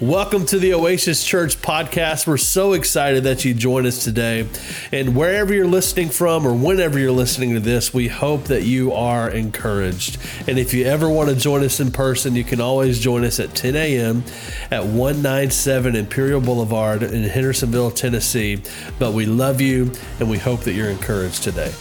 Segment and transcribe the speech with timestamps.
[0.00, 2.26] Welcome to the Oasis Church podcast.
[2.26, 4.48] We're so excited that you join us today.
[4.92, 8.94] And wherever you're listening from or whenever you're listening to this, we hope that you
[8.94, 10.16] are encouraged.
[10.48, 13.38] And if you ever want to join us in person, you can always join us
[13.40, 14.24] at 10 a.m.
[14.70, 18.62] at 197 Imperial Boulevard in Hendersonville, Tennessee.
[18.98, 21.74] But we love you and we hope that you're encouraged today.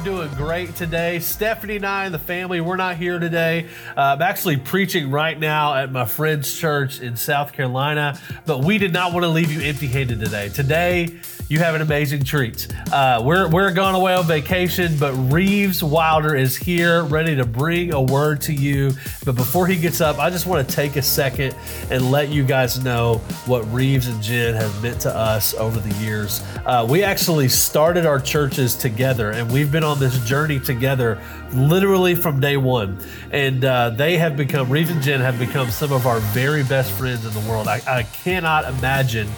[0.00, 1.18] Doing great today.
[1.18, 3.68] Stephanie and I and the family, we're not here today.
[3.96, 8.78] Uh, I'm actually preaching right now at my friend's church in South Carolina, but we
[8.78, 10.48] did not want to leave you empty handed today.
[10.48, 11.18] Today,
[11.50, 12.68] you have an amazing treat.
[12.92, 17.92] Uh, we're, we're going away on vacation, but Reeves Wilder is here ready to bring
[17.92, 18.92] a word to you.
[19.24, 21.56] But before he gets up, I just want to take a second
[21.90, 25.92] and let you guys know what Reeves and Jen have meant to us over the
[25.96, 26.40] years.
[26.64, 31.20] Uh, we actually started our churches together, and we've been on this journey together
[31.52, 32.96] literally from day one.
[33.32, 36.92] And uh, they have become, Reeves and Jen have become some of our very best
[36.92, 37.66] friends in the world.
[37.66, 39.28] I, I cannot imagine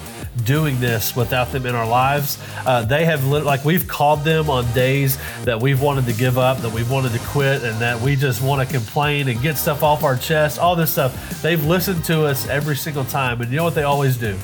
[0.45, 2.39] doing this without them in our lives.
[2.67, 6.59] Uh, they have, like, we've called them on days that we've wanted to give up,
[6.59, 9.83] that we've wanted to quit, and that we just want to complain and get stuff
[9.83, 11.43] off our chest, all this stuff.
[11.43, 13.41] They've listened to us every single time.
[13.41, 14.37] And you know what they always do?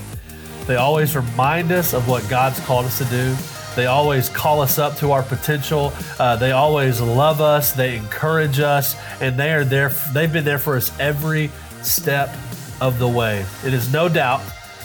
[0.66, 3.34] They always remind us of what God's called us to do.
[3.74, 5.92] They always call us up to our potential.
[6.18, 7.72] Uh, they always love us.
[7.72, 9.90] They encourage us, and they are there.
[10.12, 11.50] They've been there for us every
[11.82, 12.28] step
[12.80, 13.46] of the way.
[13.64, 14.42] It is no doubt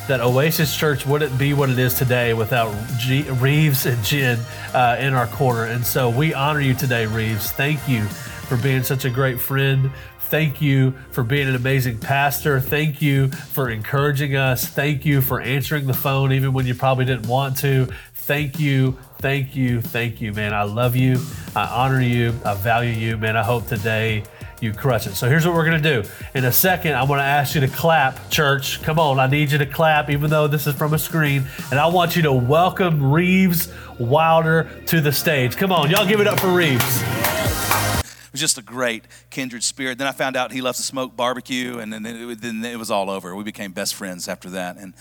[0.08, 4.38] that Oasis Church wouldn't be what it is today without G- Reeves and Jen
[4.73, 5.66] uh, in our corner.
[5.66, 7.52] And so we honor you today, Reeves.
[7.52, 9.92] Thank you for being such a great friend.
[10.20, 12.59] Thank you for being an amazing pastor.
[12.59, 14.66] Thank you for encouraging us.
[14.66, 17.88] Thank you for answering the phone even when you probably didn't want to.
[18.14, 20.54] Thank you, thank you, thank you, man.
[20.54, 21.20] I love you.
[21.56, 22.34] I honor you.
[22.46, 23.38] I value you, man.
[23.38, 24.24] I hope today
[24.64, 25.16] you crush it.
[25.16, 26.09] So here's what we're going to do.
[26.33, 28.81] In a second, I'm going to ask you to clap, church.
[28.81, 31.44] Come on, I need you to clap, even though this is from a screen.
[31.69, 35.57] And I want you to welcome Reeves Wilder to the stage.
[35.57, 37.01] Come on, y'all give it up for Reeves.
[37.03, 39.97] It was just a great kindred spirit.
[39.97, 42.90] Then I found out he loves to smoke barbecue, and then it, then it was
[42.90, 43.35] all over.
[43.35, 44.78] We became best friends after that.
[44.78, 44.94] And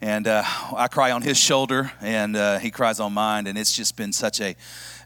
[0.00, 0.42] and uh,
[0.76, 4.12] I cry on his shoulder, and uh, he cries on mine, and it's just been
[4.12, 4.56] such a,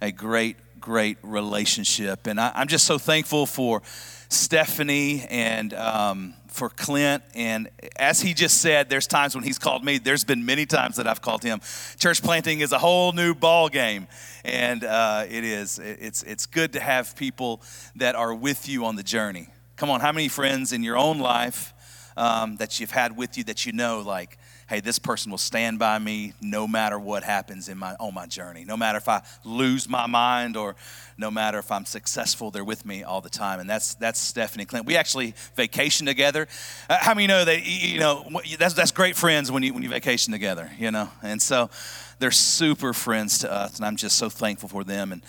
[0.00, 0.56] a great
[0.88, 2.26] great relationship.
[2.26, 3.82] And I, am just so thankful for
[4.30, 7.22] Stephanie and um, for Clint.
[7.34, 9.98] And as he just said, there's times when he's called me.
[9.98, 11.60] There's been many times that I've called him.
[11.98, 14.06] Church planting is a whole new ball game,
[14.46, 15.78] and uh, it is.
[15.78, 17.60] It's it's good to have people
[17.96, 19.48] that are with you on the journey.
[19.76, 21.74] Come on, how many friends in your own life
[22.16, 25.78] um, that you've had with you that you know like hey, this person will stand
[25.78, 28.64] by me no matter what happens in my on my journey.
[28.64, 30.76] No matter if I lose my mind or
[31.16, 33.60] no matter if I'm successful, they're with me all the time.
[33.60, 34.86] And that's that's Stephanie Clint.
[34.86, 36.46] We actually vacation together.
[36.88, 39.88] Uh, how many know that you know that's that's great friends when you when you
[39.88, 41.08] vacation together, you know?
[41.22, 41.70] And so
[42.18, 45.12] they're super friends to us, and I'm just so thankful for them.
[45.12, 45.22] And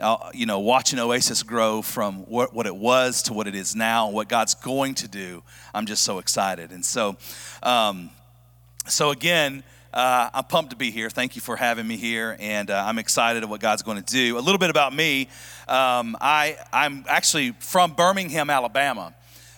[0.00, 3.74] uh, you know, watching Oasis grow from what, what it was to what it is
[3.74, 5.42] now, what God's going to do,
[5.74, 6.70] I'm just so excited.
[6.70, 7.16] And so,
[7.62, 8.10] um,
[8.88, 11.08] so, again, uh, I'm pumped to be here.
[11.10, 14.12] Thank you for having me here, and uh, I'm excited at what God's going to
[14.12, 14.38] do.
[14.38, 15.28] A little bit about me
[15.68, 19.14] um, I, I'm actually from Birmingham, Alabama.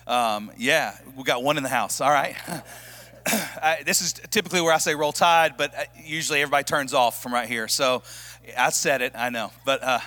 [0.07, 2.01] Um, yeah, we got one in the house.
[2.01, 2.35] All right.
[3.27, 7.21] I, this is typically where I say roll tide, but uh, usually everybody turns off
[7.21, 7.67] from right here.
[7.67, 8.01] So
[8.57, 9.51] I said it, I know.
[9.65, 9.99] But, uh,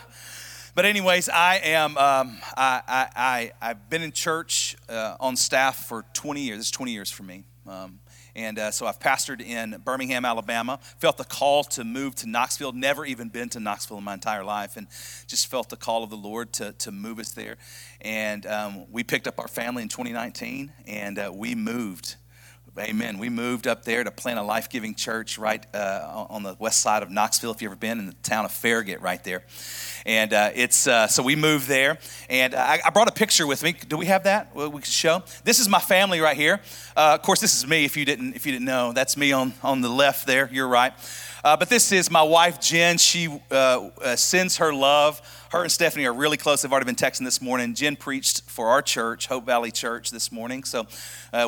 [0.75, 5.87] but anyways, I am, um, I, I, I, have been in church uh, on staff
[5.87, 6.59] for 20 years.
[6.59, 7.45] This is 20 years for me.
[7.69, 8.01] Um,
[8.35, 10.79] and uh, so I've pastored in Birmingham, Alabama.
[10.99, 12.73] Felt the call to move to Knoxville.
[12.73, 14.77] Never even been to Knoxville in my entire life.
[14.77, 14.87] And
[15.27, 17.57] just felt the call of the Lord to, to move us there.
[18.01, 22.17] And um, we picked up our family in 2019 and uh, we moved.
[22.79, 23.19] Amen.
[23.19, 26.81] We moved up there to plant a life giving church right uh, on the west
[26.81, 29.43] side of Knoxville, if you've ever been in the town of Farragut, right there.
[30.07, 31.99] And uh, it's uh, so we moved there,
[32.31, 33.73] and I, I, brought a picture with me.
[33.73, 34.57] Do we have that?
[34.57, 35.23] We can show.
[35.45, 36.63] This is my family right here.
[36.97, 37.85] Uh, of course, this is me.
[37.85, 40.49] If you didn't, if you didn't know, that's me on on the left there.
[40.51, 40.95] You're right.
[41.45, 42.99] Uh, but this is my wife Jen.
[42.99, 45.21] She uh, uh, sends her love.
[45.51, 46.63] Her and Stephanie are really close.
[46.63, 47.75] They've already been texting this morning.
[47.75, 50.63] Jen preached for our church, Hope Valley Church, this morning.
[50.63, 50.87] So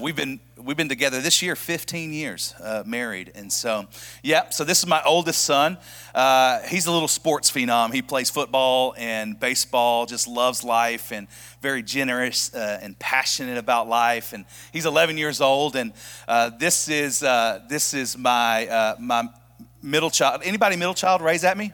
[0.02, 2.54] we've been we've been together this year 15 years
[2.86, 3.86] married and so
[4.22, 5.76] yeah so this is my oldest son
[6.14, 11.26] uh, he's a little sports phenom he plays football and baseball just loves life and
[11.60, 15.92] very generous uh, and passionate about life and he's 11 years old and
[16.28, 19.28] uh, this is uh, this is my uh, my
[19.84, 21.72] middle child anybody middle child raise at me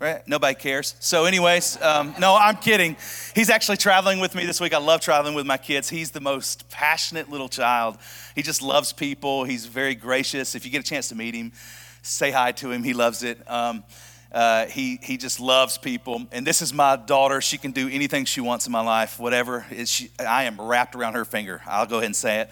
[0.00, 0.26] right?
[0.26, 0.94] Nobody cares.
[0.98, 2.96] So, anyways, um, no, I'm kidding.
[3.34, 4.72] He's actually traveling with me this week.
[4.72, 5.90] I love traveling with my kids.
[5.90, 7.98] He's the most passionate little child.
[8.34, 9.44] He just loves people.
[9.44, 10.54] He's very gracious.
[10.54, 11.52] If you get a chance to meet him,
[12.00, 12.82] say hi to him.
[12.82, 13.38] He loves it.
[13.48, 13.84] Um,
[14.32, 16.26] uh, he, he just loves people.
[16.32, 17.42] And this is my daughter.
[17.42, 19.66] She can do anything she wants in my life, whatever.
[19.70, 21.60] Is she, I am wrapped around her finger.
[21.66, 22.50] I'll go ahead and say it.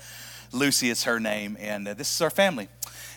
[0.53, 2.69] Lucy is her name, and uh, this is our family.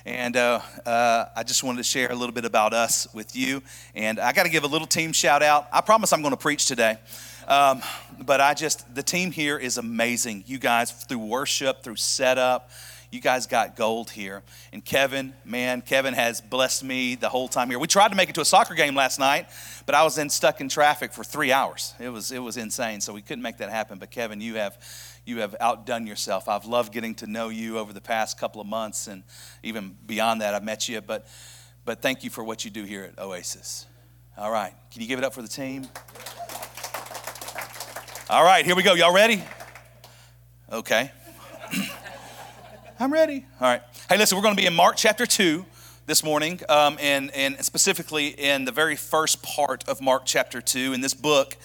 [0.05, 3.61] And uh, uh, I just wanted to share a little bit about us with you.
[3.93, 5.67] And I got to give a little team shout out.
[5.71, 6.97] I promise I'm going to preach today.
[7.47, 7.81] Um,
[8.19, 10.43] but I just, the team here is amazing.
[10.47, 12.71] You guys, through worship, through setup,
[13.11, 14.41] you guys got gold here.
[14.71, 17.77] And Kevin, man, Kevin has blessed me the whole time here.
[17.77, 19.47] We tried to make it to a soccer game last night,
[19.85, 21.93] but I was in stuck in traffic for three hours.
[21.99, 23.97] It was it was insane, so we couldn't make that happen.
[23.99, 24.77] But Kevin, you have
[25.25, 26.49] you have outdone yourself.
[26.49, 29.23] I've loved getting to know you over the past couple of months, and
[29.63, 31.01] even beyond that, I've met you.
[31.01, 31.27] But
[31.85, 33.87] but thank you for what you do here at Oasis.
[34.37, 35.87] All right, can you give it up for the team?
[38.29, 38.93] All right, here we go.
[38.93, 39.43] Y'all ready?
[40.71, 41.11] Okay.
[42.99, 43.45] I'm ready.
[43.59, 43.81] All right.
[44.07, 45.65] Hey, listen, we're going to be in Mark chapter 2
[46.07, 50.93] this morning, um, and, and specifically in the very first part of Mark chapter 2.
[50.93, 51.55] In this book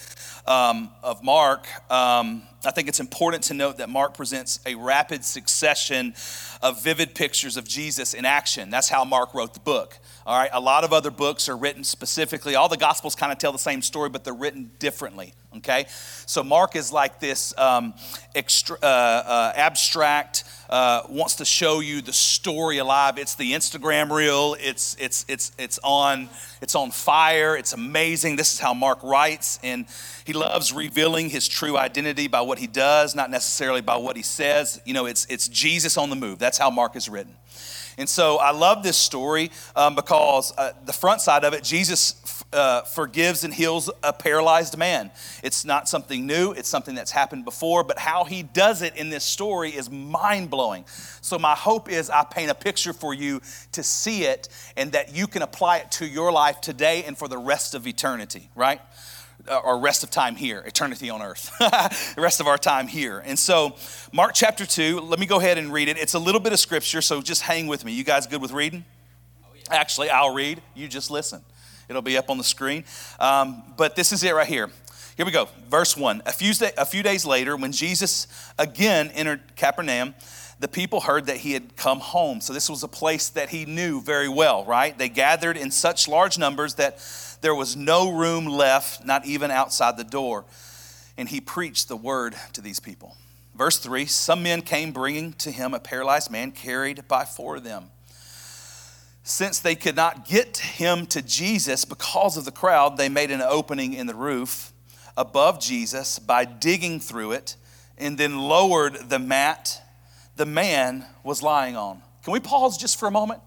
[0.46, 5.24] um, of Mark, um, I think it's important to note that Mark presents a rapid
[5.24, 6.14] succession
[6.62, 8.70] of vivid pictures of Jesus in action.
[8.70, 9.98] That's how Mark wrote the book.
[10.26, 12.56] All right, a lot of other books are written specifically.
[12.56, 15.34] All the Gospels kind of tell the same story, but they're written differently.
[15.58, 15.86] Okay,
[16.26, 17.94] so Mark is like this um,
[18.34, 23.18] extra, uh, uh, abstract, uh, wants to show you the story alive.
[23.18, 24.56] It's the Instagram reel.
[24.58, 26.28] It's it's it's it's on
[26.60, 27.56] it's on fire.
[27.56, 28.36] It's amazing.
[28.36, 29.86] This is how Mark writes, and
[30.24, 34.22] he loves revealing his true identity by what he does, not necessarily by what he
[34.22, 34.80] says.
[34.84, 36.38] You know, it's it's Jesus on the move.
[36.38, 37.34] That's how Mark is written.
[37.98, 42.12] And so I love this story um, because uh, the front side of it, Jesus
[42.52, 45.10] uh, forgives and heals a paralyzed man.
[45.42, 49.10] It's not something new, it's something that's happened before, but how he does it in
[49.10, 50.84] this story is mind blowing.
[51.20, 53.40] So, my hope is I paint a picture for you
[53.72, 57.28] to see it and that you can apply it to your life today and for
[57.28, 58.80] the rest of eternity, right?
[59.48, 63.22] Uh, or rest of time here, eternity on earth, the rest of our time here.
[63.24, 63.76] And so,
[64.12, 65.98] Mark chapter 2, let me go ahead and read it.
[65.98, 67.92] It's a little bit of scripture, so just hang with me.
[67.92, 68.84] You guys good with reading?
[69.44, 69.48] Oh.
[69.70, 71.42] Actually, I'll read, you just listen.
[71.88, 72.84] It'll be up on the screen.
[73.20, 74.70] Um, but this is it right here.
[75.16, 75.48] Here we go.
[75.70, 76.22] Verse 1.
[76.26, 78.26] A few, a few days later, when Jesus
[78.58, 80.14] again entered Capernaum,
[80.60, 82.40] the people heard that he had come home.
[82.40, 84.96] So, this was a place that he knew very well, right?
[84.96, 86.98] They gathered in such large numbers that
[87.40, 90.44] there was no room left, not even outside the door.
[91.18, 93.16] And he preached the word to these people.
[93.54, 97.64] Verse 3 Some men came bringing to him a paralyzed man carried by four of
[97.64, 97.90] them.
[99.28, 103.42] Since they could not get him to Jesus because of the crowd, they made an
[103.42, 104.72] opening in the roof
[105.16, 107.56] above Jesus by digging through it
[107.98, 109.82] and then lowered the mat
[110.36, 112.02] the man was lying on.
[112.22, 113.40] Can we pause just for a moment?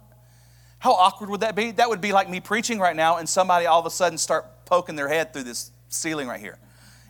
[0.80, 1.72] How awkward would that be?
[1.72, 4.66] That would be like me preaching right now and somebody all of a sudden start
[4.66, 6.58] poking their head through this ceiling right here.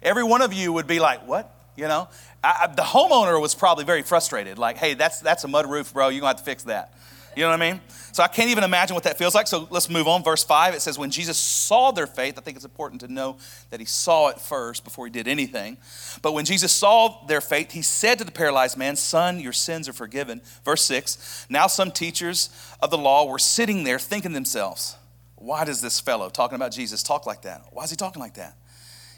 [0.04, 2.08] Every one of you would be like, "What?" You know.
[2.44, 4.60] I, I, the homeowner was probably very frustrated.
[4.60, 6.10] Like, "Hey, that's that's a mud roof, bro.
[6.10, 6.94] You're gonna have to fix that."
[7.40, 7.82] You know what I mean?
[8.12, 9.48] So I can't even imagine what that feels like.
[9.48, 10.26] So let's move on.
[10.26, 13.38] Verse 5, it says, When Jesus saw their faith, I think it's important to know
[13.70, 15.78] that he saw it first before he did anything.
[16.22, 19.88] But when Jesus saw their faith, he said to the paralyzed man, Son, your sins
[19.88, 20.42] are forgiven.
[20.66, 22.50] Verse 6, Now some teachers
[22.82, 24.98] of the law were sitting there thinking themselves,
[25.38, 27.68] Why does this fellow, talking about Jesus, talk like that?
[27.72, 28.58] Why is he talking like that?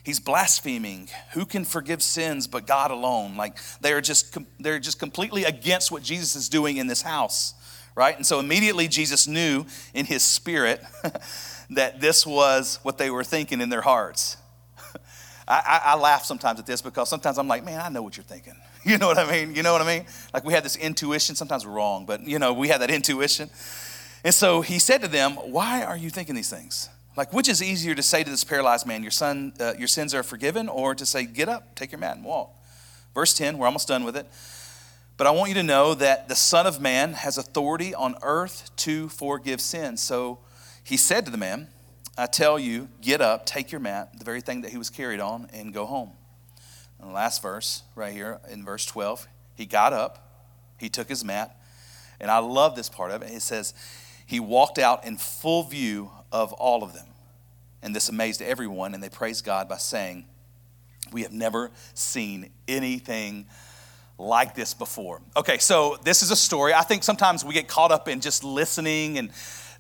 [0.04, 1.10] He's blaspheming.
[1.34, 3.36] Who can forgive sins but God alone?
[3.36, 7.56] Like they're just they're just completely against what Jesus is doing in this house
[7.96, 8.16] right?
[8.16, 10.82] And so immediately Jesus knew in his spirit
[11.72, 14.38] that this was what they were thinking in their hearts.
[15.48, 18.18] I, I, I, laugh sometimes at this because sometimes I'm like, man, I know what
[18.18, 18.56] you're thinking.
[18.84, 19.54] You know what I mean?
[19.54, 20.08] You know what I mean?
[20.34, 21.36] Like we have this intuition.
[21.36, 23.52] Sometimes we're wrong, but you know, we have that intuition.
[24.24, 26.90] And so he said to them, Why are you thinking these things?
[27.16, 30.16] Like, which is easier to say to this paralyzed man, Your son, uh, your sins
[30.16, 32.52] are forgiven, or to say, Get up, take your mat, and walk?
[33.14, 34.26] Verse 10, we're almost done with it.
[35.18, 38.72] But I want you to know that the Son of Man has authority on earth
[38.78, 40.02] to forgive sins.
[40.02, 40.40] So
[40.84, 41.68] he said to the man,
[42.18, 45.20] I tell you, get up, take your mat, the very thing that he was carried
[45.20, 46.12] on, and go home.
[47.00, 51.24] And the last verse, right here in verse 12, he got up, he took his
[51.24, 51.56] mat,
[52.20, 53.32] and I love this part of it.
[53.32, 53.74] It says,
[54.32, 57.08] he walked out in full view of all of them.
[57.82, 60.26] And this amazed everyone, and they praised God by saying,
[61.12, 63.48] We have never seen anything
[64.22, 65.20] like this before.
[65.36, 66.74] Okay, so this is a story.
[66.74, 69.32] I think sometimes we get caught up in just listening and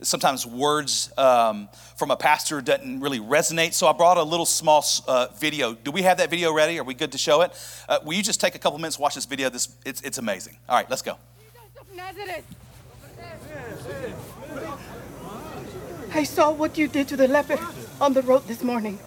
[0.01, 3.74] sometimes words um, from a pastor doesn't really resonate.
[3.74, 5.74] So I brought a little small uh, video.
[5.74, 6.79] Do we have that video ready?
[6.79, 7.51] Are we good to show it?
[7.88, 9.50] Uh, will you just take a couple minutes, watch this video?
[9.50, 10.57] This it's, it's amazing.
[10.67, 11.17] All right, let's go.
[16.13, 17.57] I saw what you did to the leper
[18.01, 19.00] on the road this morning.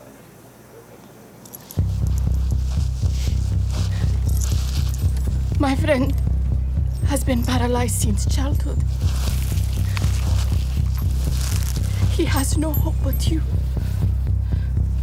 [5.60, 6.12] My friend
[7.06, 8.82] has been paralyzed since childhood.
[12.10, 13.40] He has no hope but you.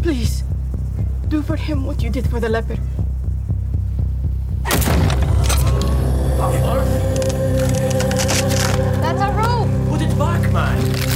[0.01, 0.43] Please,
[1.29, 2.77] do for him what you did for the leper.
[9.01, 9.70] That's a rope.
[9.89, 11.10] Put it back, man.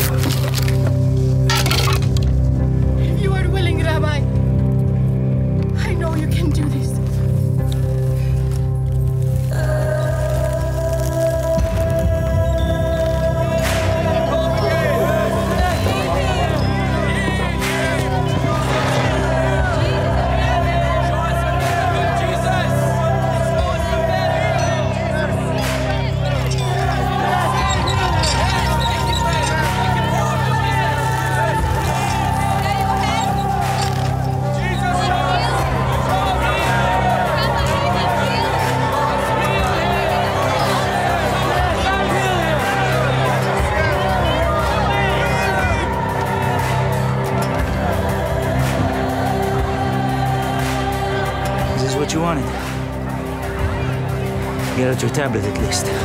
[55.34, 56.05] Get out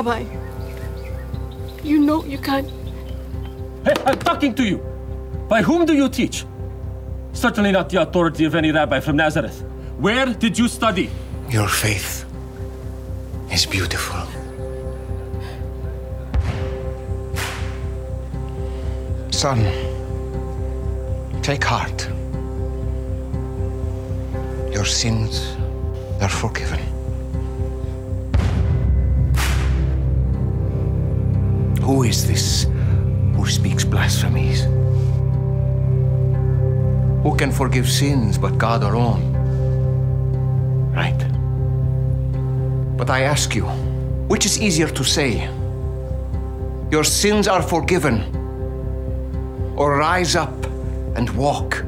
[0.00, 0.24] Rabbi,
[1.82, 2.64] you know you can.
[3.84, 4.78] Hey, I'm talking to you.
[5.46, 6.46] By whom do you teach?
[7.34, 9.62] Certainly not the authority of any rabbi from Nazareth.
[9.98, 11.10] Where did you study?
[11.50, 12.24] Your faith
[13.52, 14.26] is beautiful.
[19.30, 19.58] Son,
[21.42, 22.08] take heart.
[24.72, 25.56] Your sins
[26.22, 26.89] are forgiven.
[32.00, 32.64] Who is this
[33.36, 34.62] who speaks blasphemies?
[37.24, 39.22] Who can forgive sins but God alone?
[40.94, 41.20] Right.
[42.96, 43.66] But I ask you,
[44.28, 45.50] which is easier to say?
[46.90, 48.24] Your sins are forgiven,
[49.76, 50.56] or rise up
[51.16, 51.84] and walk?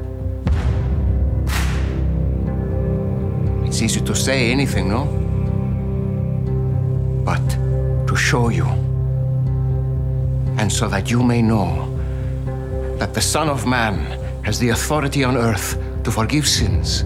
[3.65, 5.05] It's easy to say anything, no?
[7.25, 7.49] But
[8.07, 8.82] to show you,
[10.57, 11.89] and so that you may know
[12.97, 13.99] that the Son of Man
[14.43, 17.05] has the authority on earth to forgive sins.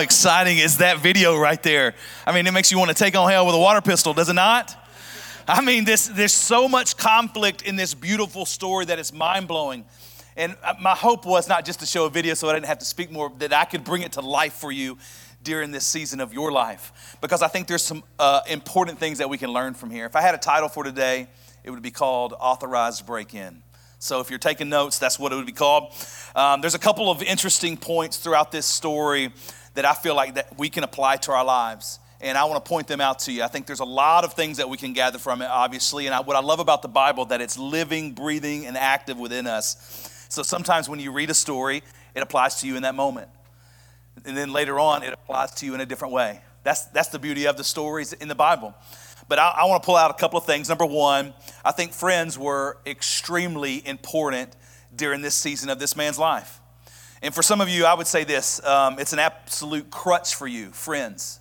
[0.00, 1.94] Exciting is that video right there?
[2.26, 4.30] I mean, it makes you want to take on hell with a water pistol, does
[4.30, 4.74] it not?
[5.46, 9.84] I mean, this, there's so much conflict in this beautiful story that it's mind blowing.
[10.36, 12.78] And uh, my hope was not just to show a video so I didn't have
[12.78, 14.96] to speak more, that I could bring it to life for you
[15.42, 17.16] during this season of your life.
[17.20, 20.06] Because I think there's some uh, important things that we can learn from here.
[20.06, 21.28] If I had a title for today,
[21.62, 23.62] it would be called Authorized Break In.
[23.98, 25.92] So if you're taking notes, that's what it would be called.
[26.34, 29.30] Um, there's a couple of interesting points throughout this story
[29.80, 32.00] that I feel like that we can apply to our lives.
[32.20, 33.42] And I want to point them out to you.
[33.42, 36.04] I think there's a lot of things that we can gather from it, obviously.
[36.04, 39.46] And I, what I love about the Bible, that it's living, breathing, and active within
[39.46, 40.26] us.
[40.28, 41.82] So sometimes when you read a story,
[42.14, 43.28] it applies to you in that moment.
[44.26, 46.42] And then later on, it applies to you in a different way.
[46.62, 48.74] That's, that's the beauty of the stories in the Bible.
[49.28, 50.68] But I, I want to pull out a couple of things.
[50.68, 51.32] Number one,
[51.64, 54.54] I think friends were extremely important
[54.94, 56.59] during this season of this man's life.
[57.22, 60.46] And for some of you, I would say this um, it's an absolute crutch for
[60.46, 61.40] you, friends.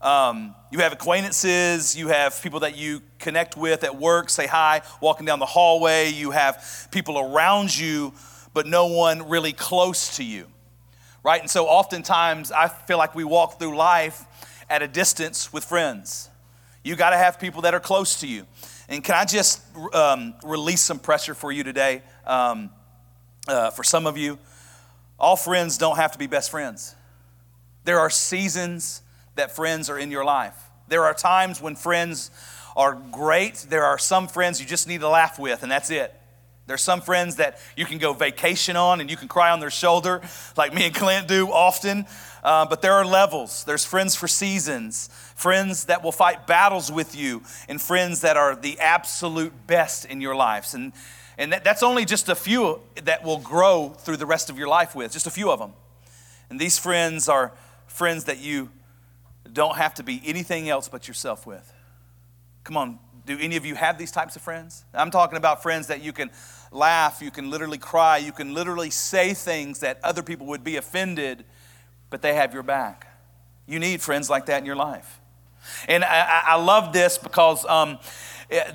[0.00, 4.82] Um, you have acquaintances, you have people that you connect with at work, say hi,
[5.00, 6.08] walking down the hallway.
[6.10, 8.12] You have people around you,
[8.52, 10.46] but no one really close to you,
[11.22, 11.40] right?
[11.40, 14.24] And so oftentimes I feel like we walk through life
[14.68, 16.30] at a distance with friends.
[16.82, 18.46] You got to have people that are close to you.
[18.88, 19.62] And can I just
[19.94, 22.02] um, release some pressure for you today?
[22.26, 22.70] Um,
[23.46, 24.38] uh, for some of you,
[25.22, 26.96] all friends don't have to be best friends.
[27.84, 29.02] There are seasons
[29.36, 30.56] that friends are in your life.
[30.88, 32.30] There are times when friends
[32.76, 33.66] are great.
[33.68, 36.12] There are some friends you just need to laugh with, and that's it.
[36.66, 39.70] There's some friends that you can go vacation on and you can cry on their
[39.70, 40.22] shoulder,
[40.56, 42.06] like me and Clint do often.
[42.42, 43.64] Uh, but there are levels.
[43.64, 48.56] There's friends for seasons, friends that will fight battles with you, and friends that are
[48.56, 50.74] the absolute best in your lives.
[50.74, 50.92] And
[51.38, 54.68] and that, that's only just a few that will grow through the rest of your
[54.68, 55.72] life with, just a few of them.
[56.50, 57.52] And these friends are
[57.86, 58.70] friends that you
[59.52, 61.72] don't have to be anything else but yourself with.
[62.64, 64.84] Come on, do any of you have these types of friends?
[64.94, 66.30] I'm talking about friends that you can
[66.70, 70.76] laugh, you can literally cry, you can literally say things that other people would be
[70.76, 71.44] offended,
[72.10, 73.06] but they have your back.
[73.66, 75.20] You need friends like that in your life.
[75.86, 77.98] And I, I love this because um,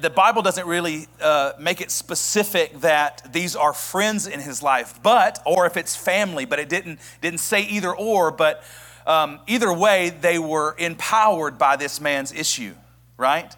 [0.02, 5.00] The Bible doesn't really uh, make it specific that these are friends in his life,
[5.04, 8.64] but, or if it's family, but it didn't, didn't say either or, but
[9.06, 12.74] um, either way, they were empowered by this man's issue,
[13.18, 13.56] right?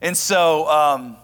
[0.00, 1.16] And so um,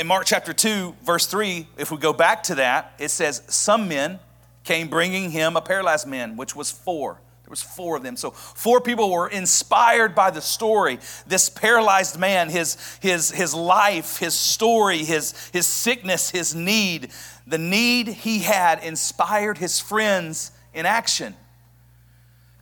[0.00, 3.86] in Mark chapter 2, verse 3, if we go back to that, it says, Some
[3.86, 4.18] men
[4.64, 7.20] came bringing him a paralyzed man, which was four.
[7.48, 8.14] There was four of them.
[8.18, 10.98] So four people were inspired by the story.
[11.26, 17.08] This paralyzed man, his, his, his life, his story, his, his sickness, his need.
[17.46, 21.34] The need he had inspired his friends in action.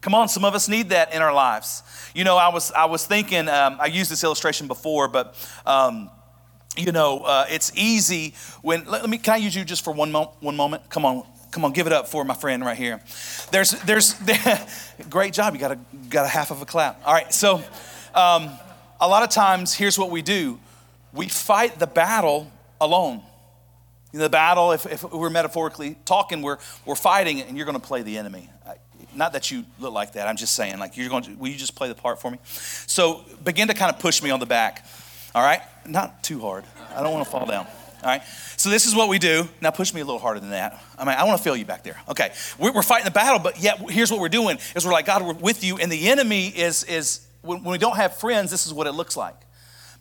[0.03, 1.83] Come on, some of us need that in our lives.
[2.15, 5.35] You know, I was, I was thinking, um, I used this illustration before, but
[5.67, 6.11] um,
[6.77, 9.93] you know, uh, it's easy when, let, let, me, can I use you just for
[9.93, 10.89] one, one moment?
[10.91, 13.01] Come on, Come on, give it up for my friend right here.
[13.51, 14.15] There's, there's,
[15.11, 15.55] great job.
[15.55, 15.79] You got a,
[16.09, 17.01] got a half of a clap.
[17.07, 17.63] All right, so
[18.15, 18.51] um,
[19.01, 20.59] a lot of times, here's what we do
[21.13, 23.23] we fight the battle alone.
[24.13, 27.87] Know, the battle, if, if we're metaphorically talking, we're, we're fighting and you're going to
[27.87, 28.51] play the enemy.
[29.15, 30.29] Not that you look like that.
[30.29, 32.39] I'm just saying, like, you're going to, will you just play the part for me?
[32.45, 34.87] So begin to kind of push me on the back.
[35.35, 35.63] All right?
[35.87, 36.65] Not too hard.
[36.95, 37.67] I don't want to fall down.
[38.03, 38.23] All right.
[38.57, 39.49] So this is what we do.
[39.61, 40.83] Now push me a little harder than that.
[40.99, 42.01] I mean, I want to feel you back there.
[42.09, 42.33] Okay.
[42.59, 45.25] We're, we're, fighting the battle, but yet here's what we're doing: is we're like God,
[45.25, 48.67] we're with you, and the enemy is is when, when we don't have friends, this
[48.67, 49.37] is what it looks like.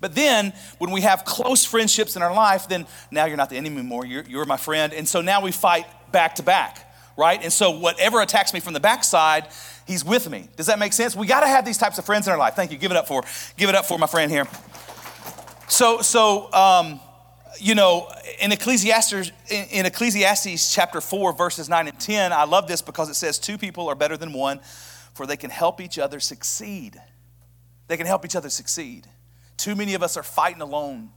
[0.01, 3.57] But then when we have close friendships in our life, then now you're not the
[3.57, 4.05] enemy anymore.
[4.05, 7.41] You're, you're my friend, and so now we fight back to back, right?
[7.41, 9.47] And so whatever attacks me from the backside,
[9.87, 10.49] he's with me.
[10.57, 11.15] Does that make sense?
[11.15, 12.55] We got to have these types of friends in our life.
[12.55, 12.77] Thank you.
[12.77, 13.23] Give it up for
[13.57, 14.47] give it up for my friend here.
[15.67, 16.51] So so.
[16.53, 16.99] Um,
[17.59, 22.81] you know, in Ecclesiastes, in Ecclesiastes chapter 4, verses 9 and 10, I love this
[22.81, 24.59] because it says, Two people are better than one,
[25.13, 26.99] for they can help each other succeed.
[27.87, 29.07] They can help each other succeed.
[29.57, 31.11] Too many of us are fighting alone.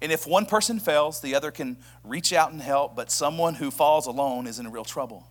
[0.00, 3.70] And if one person fails, the other can reach out and help, but someone who
[3.70, 5.26] falls alone is in real trouble.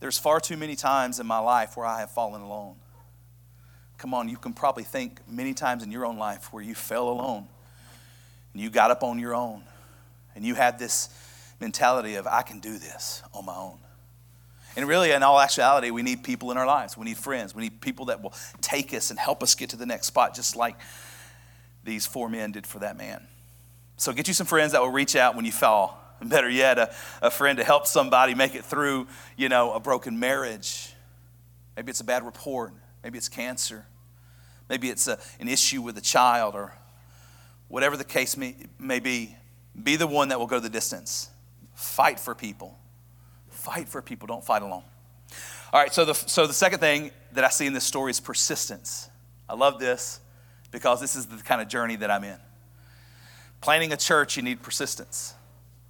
[0.00, 2.76] There's far too many times in my life where I have fallen alone.
[3.98, 7.08] Come on, you can probably think many times in your own life where you fell
[7.08, 7.48] alone
[8.56, 9.62] and you got up on your own
[10.34, 11.10] and you had this
[11.60, 13.76] mentality of, I can do this on my own.
[14.76, 16.96] And really, in all actuality, we need people in our lives.
[16.96, 17.54] We need friends.
[17.54, 20.34] We need people that will take us and help us get to the next spot,
[20.34, 20.74] just like
[21.84, 23.26] these four men did for that man.
[23.98, 26.02] So get you some friends that will reach out when you fall.
[26.20, 29.80] And better yet, a, a friend to help somebody make it through, you know, a
[29.80, 30.94] broken marriage.
[31.76, 32.72] Maybe it's a bad report.
[33.04, 33.84] Maybe it's cancer.
[34.70, 36.72] Maybe it's a, an issue with a child or
[37.68, 39.36] whatever the case may, may be.
[39.82, 41.30] Be the one that will go the distance.
[41.74, 42.78] Fight for people.
[43.50, 44.26] Fight for people.
[44.26, 44.84] Don't fight alone.
[45.72, 48.20] All right, so the, so the second thing that I see in this story is
[48.20, 49.10] persistence.
[49.48, 50.20] I love this
[50.70, 52.38] because this is the kind of journey that I'm in.
[53.60, 55.34] Planning a church, you need persistence.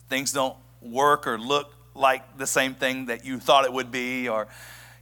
[0.09, 4.29] Things don't work or look like the same thing that you thought it would be,
[4.29, 4.49] or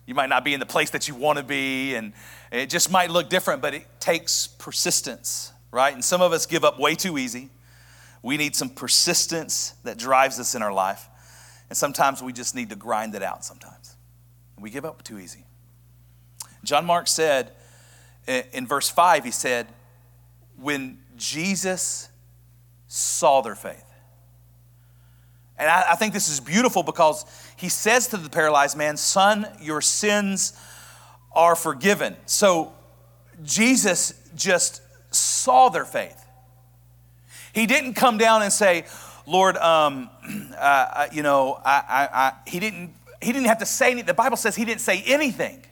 [0.06, 2.12] you might not be in the place that you want to be, and
[2.52, 5.92] it just might look different, but it takes persistence, right?
[5.92, 7.50] And some of us give up way too easy.
[8.22, 11.08] We need some persistence that drives us in our life.
[11.68, 13.96] And sometimes we just need to grind it out sometimes.
[14.58, 15.44] We give up too easy.
[16.62, 17.50] John Mark said
[18.26, 19.66] in verse 5, he said,
[20.56, 22.08] When Jesus
[22.86, 23.84] saw their faith.
[25.58, 27.24] And I, I, think this is beautiful because
[27.56, 30.58] he says to the paralyzed man, Son, your sins
[31.32, 32.16] are forgiven.
[32.26, 32.72] So
[33.42, 34.80] Jesus just
[35.14, 36.20] saw their faith.
[37.52, 38.84] He didn't come down and say,
[39.26, 40.10] Lord, um,
[40.58, 44.06] uh, you know, I, I, I, he, didn't, he didn't have to say anything.
[44.06, 45.64] The Bible says he didn't say anything.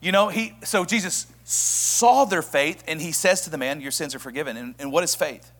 [0.00, 3.92] You know, he, so Jesus saw their faith and he says to the man, Your
[3.92, 4.56] sins are forgiven.
[4.56, 5.52] And, and what is faith?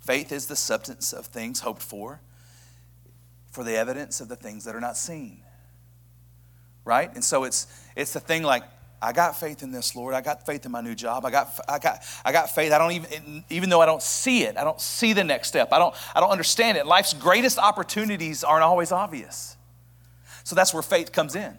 [0.00, 2.20] Faith is the substance of things hoped for
[3.50, 5.38] for the evidence of the things that are not seen.
[6.84, 7.12] Right?
[7.14, 8.64] And so it's it's the thing like
[9.02, 10.14] I got faith in this, Lord.
[10.14, 11.24] I got faith in my new job.
[11.24, 12.72] I got I got I got faith.
[12.72, 14.56] I don't even even though I don't see it.
[14.56, 15.72] I don't see the next step.
[15.72, 16.86] I don't I don't understand it.
[16.86, 19.56] Life's greatest opportunities aren't always obvious.
[20.44, 21.58] So that's where faith comes in.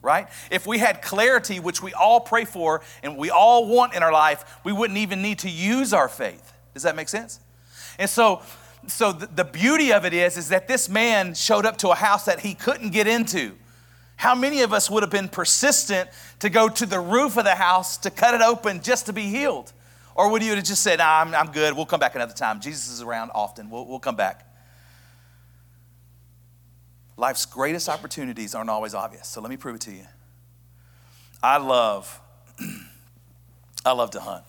[0.00, 0.26] Right?
[0.50, 4.12] If we had clarity, which we all pray for and we all want in our
[4.12, 6.52] life, we wouldn't even need to use our faith.
[6.72, 7.40] Does that make sense?
[7.98, 8.42] And so
[8.86, 12.26] so the, beauty of it is, is that this man showed up to a house
[12.26, 13.56] that he couldn't get into.
[14.16, 17.54] How many of us would have been persistent to go to the roof of the
[17.54, 19.72] house to cut it open just to be healed?
[20.14, 22.60] Or would you have just said, nah, I'm, I'm good, we'll come back another time.
[22.60, 24.48] Jesus is around often, we'll, we'll come back.
[27.16, 30.06] Life's greatest opportunities aren't always obvious, so let me prove it to you.
[31.42, 32.20] I love,
[33.84, 34.44] I love to hunt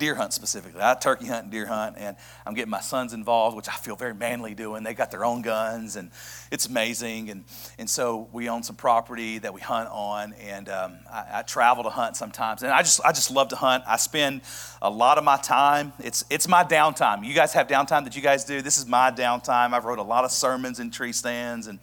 [0.00, 0.80] deer hunt specifically.
[0.82, 3.94] I turkey hunt and deer hunt, and I'm getting my sons involved, which I feel
[3.94, 4.82] very manly doing.
[4.82, 6.10] They got their own guns, and
[6.50, 7.30] it's amazing.
[7.30, 7.44] And,
[7.78, 11.84] and so we own some property that we hunt on, and um, I, I, travel
[11.84, 12.62] to hunt sometimes.
[12.62, 13.84] And I just, I just love to hunt.
[13.86, 14.40] I spend
[14.82, 15.92] a lot of my time.
[16.00, 17.24] It's, it's my downtime.
[17.24, 18.62] You guys have downtime that you guys do.
[18.62, 19.74] This is my downtime.
[19.74, 21.78] I've wrote a lot of sermons in tree stands and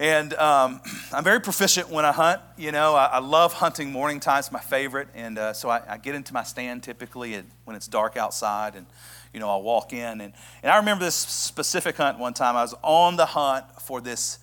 [0.00, 0.80] and um,
[1.12, 2.40] I'm very proficient when I hunt.
[2.56, 4.38] You know, I, I love hunting morning time.
[4.38, 5.08] It's my favorite.
[5.14, 8.74] And uh, so I, I, get into my stand typically when it's dark outside.
[8.74, 8.86] And,
[9.34, 10.22] you know, I'll walk in.
[10.22, 10.32] And,
[10.62, 12.56] and I remember this specific hunt one time.
[12.56, 14.38] I was on the hunt for this,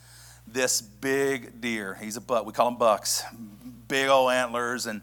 [0.45, 1.97] this big deer.
[1.99, 2.45] He's a buck.
[2.45, 3.23] We call him bucks.
[3.87, 4.85] Big old antlers.
[4.85, 5.01] And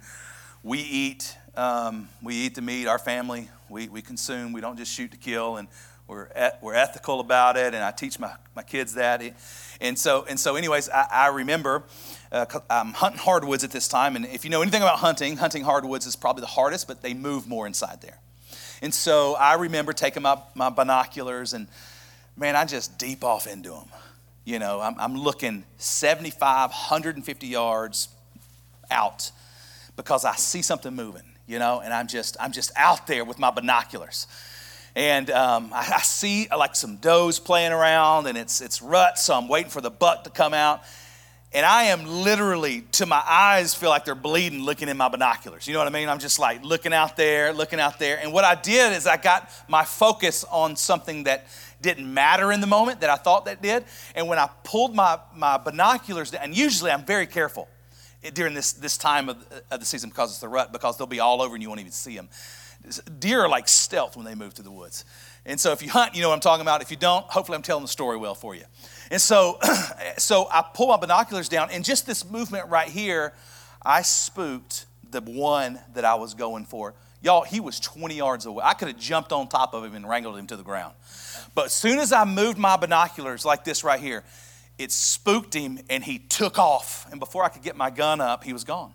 [0.62, 2.86] we eat, um, we eat the meat.
[2.86, 4.52] Our family, we, we consume.
[4.52, 5.56] We don't just shoot to kill.
[5.56, 5.66] And
[6.06, 7.74] we're, et- we're ethical about it.
[7.74, 9.22] And I teach my, my kids that.
[9.80, 11.84] And so, and so anyways, I, I remember
[12.30, 14.16] uh, I'm hunting hardwoods at this time.
[14.16, 17.14] And if you know anything about hunting, hunting hardwoods is probably the hardest, but they
[17.14, 18.18] move more inside there.
[18.82, 21.68] And so I remember taking my, my binoculars and
[22.36, 23.88] man, I just deep off into them.
[24.44, 28.08] You know, I'm, I'm looking 75, 150 yards
[28.90, 29.30] out
[29.96, 33.38] because I see something moving, you know, and I'm just, I'm just out there with
[33.38, 34.26] my binoculars
[34.96, 39.34] and um, I, I, see like some does playing around and it's, it's rut so
[39.34, 40.82] i'm waiting for the buck to come out.
[41.52, 45.66] And i am literally to my eyes feel like they're bleeding looking in my binoculars.
[45.66, 46.08] You know what i mean?
[46.08, 48.18] I'm just like looking out there looking out there.
[48.20, 51.46] And what i did is i got my focus on something that
[51.80, 53.84] didn't matter in the moment that i thought that did.
[54.14, 57.68] And when i pulled my, my binoculars down and usually i'm very careful
[58.32, 59.36] during this, this time of,
[59.70, 61.80] of the season because it's the rut because they'll be all over and you won't
[61.80, 62.28] even see them
[63.18, 65.04] deer are like stealth when they move through the woods.
[65.46, 66.82] And so if you hunt, you know what I'm talking about.
[66.82, 68.64] If you don't, hopefully I'm telling the story well for you.
[69.10, 69.58] And so,
[70.18, 73.34] so I pull my binoculars down, and just this movement right here,
[73.84, 76.94] I spooked the one that I was going for.
[77.22, 78.62] Y'all, he was 20 yards away.
[78.64, 80.94] I could have jumped on top of him and wrangled him to the ground.
[81.54, 84.24] But as soon as I moved my binoculars like this right here,
[84.78, 87.06] it spooked him and he took off.
[87.10, 88.92] And before I could get my gun up, he was gone.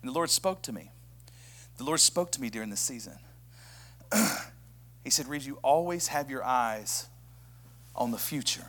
[0.00, 0.90] And the Lord spoke to me.
[1.80, 3.14] The Lord spoke to me during this season.
[5.02, 7.06] he said, Reeves, you always have your eyes
[7.96, 8.66] on the future,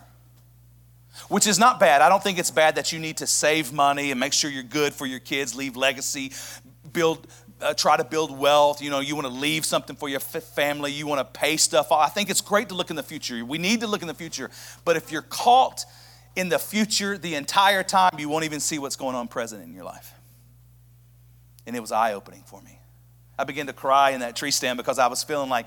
[1.28, 2.00] which is not bad.
[2.00, 4.62] I don't think it's bad that you need to save money and make sure you're
[4.62, 6.32] good for your kids, leave legacy,
[6.94, 7.26] build.
[7.60, 8.80] Uh, try to build wealth.
[8.80, 10.90] You know, you want to leave something for your family.
[10.90, 12.04] You want to pay stuff off.
[12.04, 13.44] I think it's great to look in the future.
[13.44, 14.50] We need to look in the future.
[14.86, 15.84] But if you're caught
[16.34, 19.74] in the future the entire time, you won't even see what's going on present in
[19.74, 20.14] your life.
[21.66, 22.78] And it was eye opening for me.
[23.38, 25.66] I began to cry in that tree stand because I was feeling like,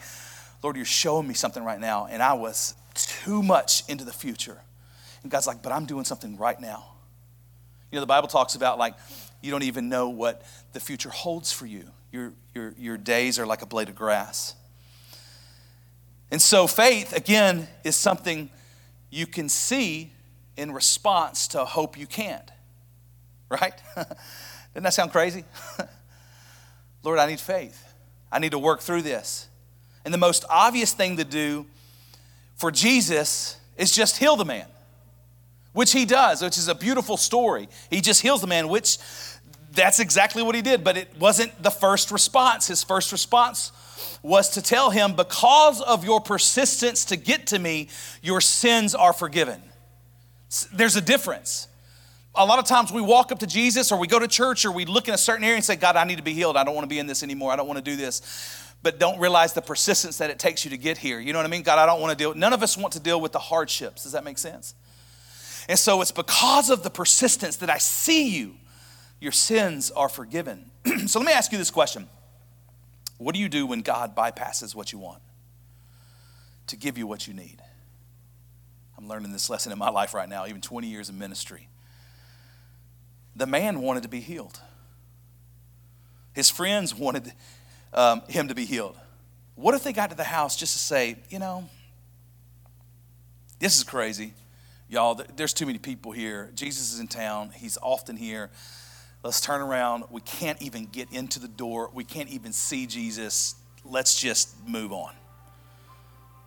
[0.64, 2.08] Lord, you're showing me something right now.
[2.10, 4.58] And I was too much into the future.
[5.24, 6.86] And God's like, but I'm doing something right now.
[7.92, 8.96] You know, the Bible talks about like,
[9.42, 11.86] you don't even know what the future holds for you.
[12.12, 14.56] Your, your, your days are like a blade of grass.
[16.32, 18.50] And so, faith, again, is something
[19.10, 20.12] you can see
[20.58, 22.52] in response to hope you can't.
[23.48, 23.80] Right?
[23.96, 25.46] Doesn't that sound crazy?
[27.06, 27.94] Lord, I need faith.
[28.32, 29.48] I need to work through this.
[30.04, 31.66] And the most obvious thing to do
[32.56, 34.66] for Jesus is just heal the man,
[35.74, 37.70] which he does, which is a beautiful story.
[37.90, 38.98] He just heals the man, which
[39.72, 42.68] that's exactly what he did, but it wasn't the first response.
[42.68, 43.72] His first response
[44.24, 47.90] was to tell him, Because of your persistence to get to me,
[48.24, 49.62] your sins are forgiven.
[50.74, 51.68] There's a difference.
[52.38, 54.72] A lot of times we walk up to Jesus or we go to church or
[54.72, 56.58] we look in a certain area and say, God, I need to be healed.
[56.58, 57.52] I don't want to be in this anymore.
[57.52, 58.22] I don't want to do this.
[58.84, 61.20] But don't realize the persistence that it takes you to get here.
[61.20, 61.64] You know what I mean?
[61.64, 62.34] God, I don't want to deal.
[62.36, 64.04] None of us want to deal with the hardships.
[64.04, 64.76] Does that make sense?
[65.68, 68.56] And so it's because of the persistence that I see you,
[69.20, 70.70] your sins are forgiven.
[71.08, 72.08] so let me ask you this question
[73.18, 75.22] What do you do when God bypasses what you want
[76.68, 77.62] to give you what you need?
[78.98, 81.68] I'm learning this lesson in my life right now, even 20 years of ministry.
[83.36, 84.60] The man wanted to be healed.
[86.34, 87.32] His friends wanted
[87.94, 88.98] um, him to be healed.
[89.56, 91.70] What if they got to the house just to say, you know,
[93.60, 94.34] this is crazy.
[94.90, 96.52] Y'all, there's too many people here.
[96.54, 97.52] Jesus is in town.
[97.56, 98.52] He's often here.
[99.24, 100.04] Let's turn around.
[100.12, 101.90] We can't even get into the door.
[101.94, 103.56] We can't even see Jesus.
[103.84, 105.14] Let's just move on.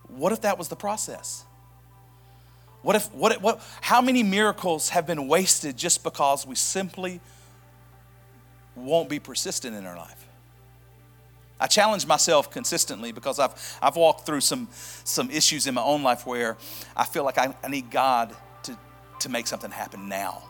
[0.07, 1.44] What if that was the process?
[2.88, 7.20] What if, what, what, how many miracles have been wasted just because we simply
[8.74, 10.27] won't be persistent in our life?
[11.61, 14.68] I challenge myself consistently because I've, I've walked through some,
[15.05, 16.57] some issues in my own life where
[16.96, 18.79] I feel like I, I need God to,
[19.20, 20.44] to make something happen now.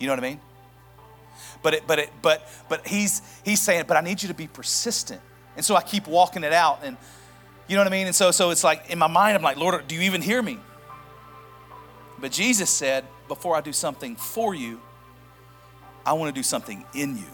[0.00, 0.40] You know what I mean?
[1.62, 4.48] But, it, but, it, but, but he's, he's saying, but I need you to be
[4.48, 5.20] persistent.
[5.54, 6.80] And so I keep walking it out.
[6.82, 6.96] And
[7.68, 8.08] you know what I mean?
[8.08, 10.42] And so, so it's like in my mind, I'm like, Lord, do you even hear
[10.42, 10.58] me?
[12.18, 14.80] But Jesus said, before I do something for you,
[16.04, 17.24] I want to do something in you.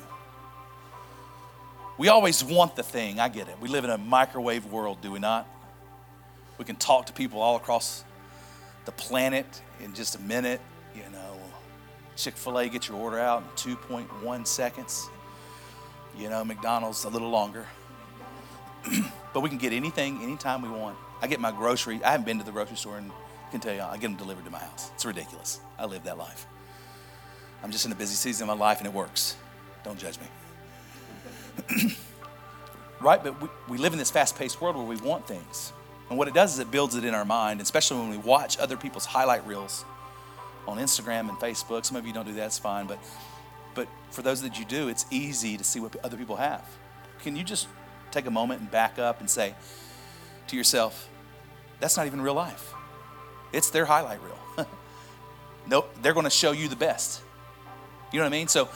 [1.99, 3.21] We always want the thing.
[3.21, 3.57] I get it.
[3.61, 5.47] We live in a microwave world, do we not?
[6.59, 8.05] We can talk to people all across
[8.85, 10.61] the planet in just a minute.
[10.95, 11.38] You know,
[12.16, 15.09] Chick fil A, get your order out in 2.1 seconds.
[16.16, 17.66] You know, McDonald's a little longer.
[19.35, 20.97] but we can get anything anytime we want.
[21.21, 22.03] I get my grocery.
[22.03, 23.12] I haven't been to the grocery store in
[23.52, 24.90] can tell you, I get them delivered to my house.
[24.94, 25.60] It's ridiculous.
[25.78, 26.46] I live that life.
[27.62, 29.36] I'm just in a busy season of my life and it works.
[29.84, 30.26] Don't judge me.
[33.00, 33.22] right?
[33.22, 35.72] But we, we live in this fast paced world where we want things.
[36.08, 38.58] And what it does is it builds it in our mind, especially when we watch
[38.58, 39.84] other people's highlight reels
[40.66, 41.84] on Instagram and Facebook.
[41.84, 42.86] Some of you don't do that, it's fine.
[42.86, 42.98] But,
[43.74, 46.66] but for those that you do, it's easy to see what other people have.
[47.22, 47.68] Can you just
[48.10, 49.54] take a moment and back up and say
[50.48, 51.08] to yourself,
[51.80, 52.74] that's not even real life?
[53.52, 54.66] It's their highlight reel.
[55.66, 57.22] nope, they're going to show you the best.
[58.12, 58.48] You know what I mean?
[58.48, 58.68] So,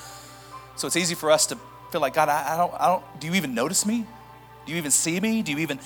[0.76, 1.58] so it's easy for us to
[1.90, 2.28] feel like God.
[2.28, 2.74] I, I don't.
[2.74, 3.20] I don't.
[3.20, 4.06] Do you even notice me?
[4.66, 5.42] Do you even see me?
[5.42, 5.78] Do you even?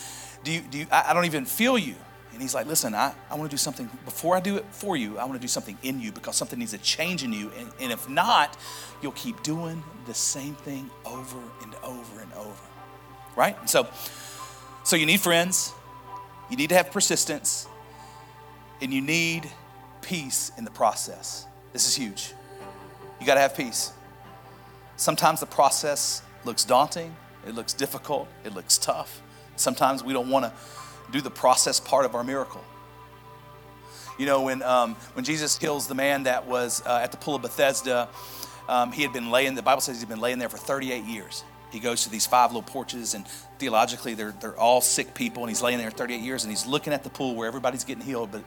[0.44, 0.61] Do you?
[0.61, 0.87] Do you?
[0.90, 1.94] I, I don't even feel you.
[2.33, 4.96] And he's like, listen, I, I want to do something before I do it for
[4.96, 5.18] you.
[5.18, 7.50] I want to do something in you because something needs to change in you.
[7.59, 8.57] And, and if not,
[9.03, 12.62] you'll keep doing the same thing over and over and over.
[13.37, 13.68] Right?
[13.68, 13.88] So,
[14.85, 15.74] so you need friends.
[16.50, 17.66] You need to have persistence
[18.81, 19.51] and you need
[20.03, 21.47] peace in the process.
[21.73, 22.33] This is huge.
[23.21, 23.93] You got to have peace.
[24.97, 27.14] Sometimes the process looks daunting,
[27.47, 29.23] it looks difficult, it looks tough.
[29.57, 30.53] Sometimes we don't want to
[31.12, 32.64] do the process part of our miracle.
[34.19, 37.37] You know, when, um, when Jesus heals the man that was uh, at the pool
[37.37, 38.09] of Bethesda,
[38.69, 41.45] um, he had been laying, the Bible says he'd been laying there for 38 years
[41.71, 43.27] he goes to these five little porches, and
[43.59, 46.93] theologically, they're, they're all sick people, and he's laying there 38 years, and he's looking
[46.93, 48.33] at the pool where everybody's getting healed.
[48.33, 48.43] But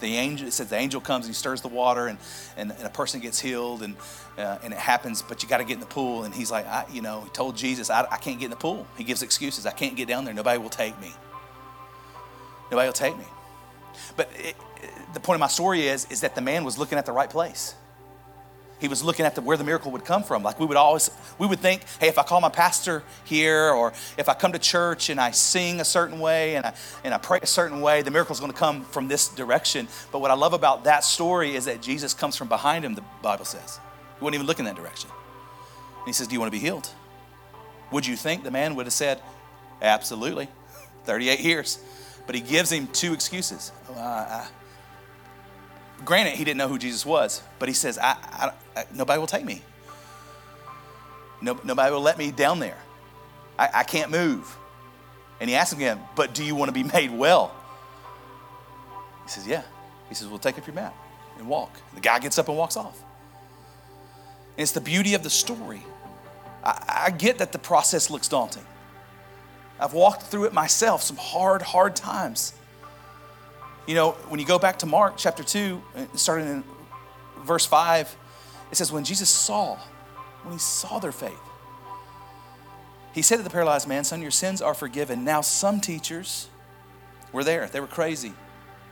[0.00, 2.18] the angel, it says the angel comes and he stirs the water, and,
[2.56, 3.96] and, and a person gets healed, and,
[4.36, 6.24] uh, and it happens, but you got to get in the pool.
[6.24, 8.56] And he's like, I, you know, he told Jesus, I, I can't get in the
[8.56, 8.86] pool.
[8.98, 9.64] He gives excuses.
[9.64, 10.34] I can't get down there.
[10.34, 11.12] Nobody will take me.
[12.70, 13.24] Nobody will take me.
[14.16, 14.56] But it,
[15.14, 17.30] the point of my story is, is that the man was looking at the right
[17.30, 17.74] place.
[18.78, 20.42] He was looking at the, where the miracle would come from.
[20.42, 23.94] Like we would always, we would think, hey, if I call my pastor here, or
[24.18, 27.18] if I come to church and I sing a certain way and I, and I
[27.18, 29.88] pray a certain way, the miracle's going to come from this direction.
[30.12, 33.04] But what I love about that story is that Jesus comes from behind him, the
[33.22, 33.80] Bible says.
[34.18, 35.08] He wouldn't even look in that direction.
[35.10, 36.88] And he says, Do you want to be healed?
[37.92, 39.22] Would you think the man would have said,
[39.80, 40.48] Absolutely,
[41.04, 41.78] 38 years.
[42.26, 43.72] But he gives him two excuses.
[43.88, 44.46] Uh, I,
[46.04, 49.26] granted, he didn't know who Jesus was, but he says, I, I, I, Nobody will
[49.26, 49.62] take me.
[51.40, 52.78] No, nobody will let me down there.
[53.58, 54.56] I, I can't move.
[55.40, 57.54] And he asks him again, But do you want to be made well?
[59.24, 59.62] He says, Yeah.
[60.08, 60.94] He says, Well, take up your mat
[61.38, 61.76] and walk.
[61.94, 62.98] The guy gets up and walks off.
[64.56, 65.82] And it's the beauty of the story.
[66.64, 68.64] I, I get that the process looks daunting.
[69.78, 72.54] I've walked through it myself, some hard, hard times.
[73.86, 76.64] You know, when you go back to Mark chapter 2, uh, starting in
[77.44, 78.16] verse 5,
[78.72, 79.76] it says, When Jesus saw,
[80.42, 81.38] when he saw their faith,
[83.12, 85.24] he said to the paralyzed man, Son, your sins are forgiven.
[85.24, 86.48] Now, some teachers
[87.32, 88.32] were there, they were crazy.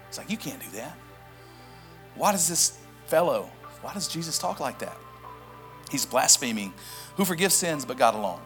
[0.08, 0.96] It's like, You can't do that.
[2.14, 3.50] Why does this fellow,
[3.82, 4.96] why does Jesus talk like that?
[5.90, 6.72] He's blaspheming.
[7.16, 8.40] Who forgives sins but God alone?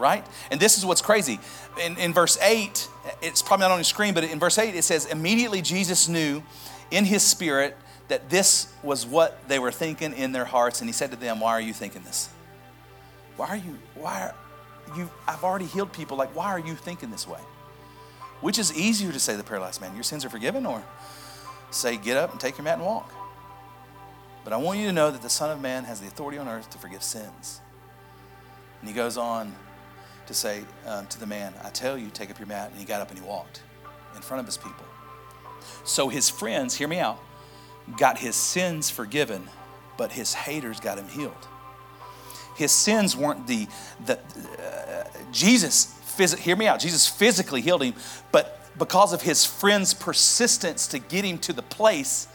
[0.00, 0.26] Right?
[0.50, 1.38] And this is what's crazy.
[1.84, 2.88] In, in verse 8,
[3.22, 6.42] it's probably not on your screen, but in verse 8 it says, Immediately Jesus knew
[6.90, 7.76] in his spirit
[8.08, 10.80] that this was what they were thinking in their hearts.
[10.80, 12.30] And he said to them, Why are you thinking this?
[13.36, 14.34] Why are you, why are
[14.96, 16.16] you, I've already healed people.
[16.16, 17.40] Like, why are you thinking this way?
[18.40, 20.82] Which is easier to say the paralyzed man, Your sins are forgiven, or
[21.70, 23.12] say, Get up and take your mat and walk?
[24.44, 26.48] But I want you to know that the Son of Man has the authority on
[26.48, 27.60] earth to forgive sins.
[28.80, 29.54] And he goes on
[30.30, 32.70] to say um, to the man, I tell you, take up your mat.
[32.70, 33.62] And he got up and he walked
[34.14, 34.84] in front of his people.
[35.84, 37.18] So his friends, hear me out,
[37.98, 39.48] got his sins forgiven,
[39.98, 41.48] but his haters got him healed.
[42.56, 43.66] His sins weren't the,
[44.06, 47.94] the uh, Jesus, phys- hear me out, Jesus physically healed him,
[48.30, 52.28] but because of his friends' persistence to get him to the place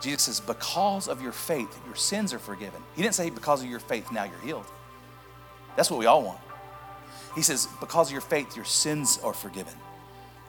[0.00, 2.82] Jesus says, because of your faith, your sins are forgiven.
[2.96, 4.64] He didn't say, because of your faith, now you're healed.
[5.76, 6.40] That's what we all want.
[7.34, 9.74] He says, because of your faith, your sins are forgiven.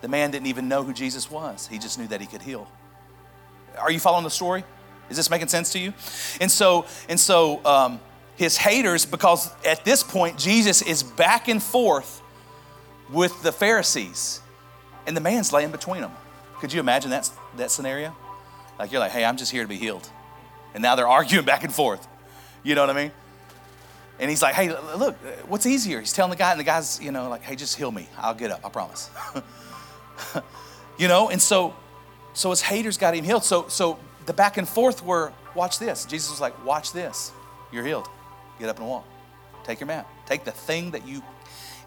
[0.01, 2.67] The man didn't even know who Jesus was, he just knew that he could heal.
[3.77, 4.63] Are you following the story?
[5.09, 5.93] Is this making sense to you?
[6.39, 7.99] And so, and so, um,
[8.35, 12.21] his haters, because at this point, Jesus is back and forth
[13.11, 14.39] with the Pharisees,
[15.05, 16.11] and the man's laying between them.
[16.59, 18.15] Could you imagine that, that scenario?
[18.79, 20.09] Like you're like, hey, I'm just here to be healed.
[20.73, 22.07] And now they're arguing back and forth.
[22.63, 23.11] You know what I mean?
[24.21, 25.15] And he's like, hey, look,
[25.47, 25.99] what's easier?
[25.99, 28.07] He's telling the guy, and the guy's, you know, like, hey, just heal me.
[28.19, 29.09] I'll get up, I promise.
[30.99, 31.73] you know, and so
[32.33, 33.43] so his haters got him healed.
[33.43, 36.05] So so the back and forth were, watch this.
[36.05, 37.31] Jesus was like, watch this.
[37.71, 38.07] You're healed.
[38.59, 39.05] Get up and walk.
[39.63, 40.07] Take your mat.
[40.27, 41.23] Take the thing that you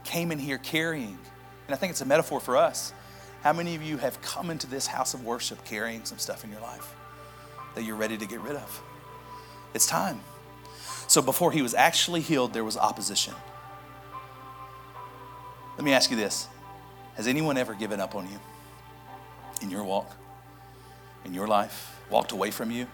[0.02, 1.16] came in here carrying.
[1.66, 2.92] And I think it's a metaphor for us.
[3.42, 6.50] How many of you have come into this house of worship carrying some stuff in
[6.50, 6.94] your life
[7.76, 8.82] that you're ready to get rid of?
[9.72, 10.20] It's time.
[11.06, 13.34] So before he was actually healed, there was opposition.
[15.76, 16.48] Let me ask you this
[17.16, 18.40] Has anyone ever given up on you
[19.62, 20.10] in your walk,
[21.24, 22.86] in your life, walked away from you?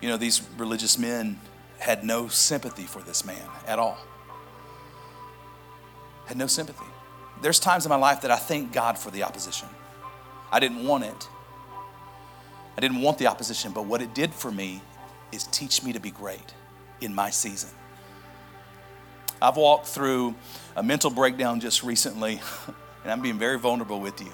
[0.00, 1.40] You know, these religious men
[1.78, 3.98] had no sympathy for this man at all.
[6.26, 6.86] Had no sympathy.
[7.42, 9.68] There's times in my life that I thank God for the opposition.
[10.50, 11.28] I didn't want it.
[12.76, 14.82] I didn't want the opposition, but what it did for me
[15.32, 16.54] is teach me to be great
[17.00, 17.70] in my season.
[19.40, 20.34] I've walked through
[20.74, 22.40] a mental breakdown just recently,
[23.02, 24.32] and I'm being very vulnerable with you.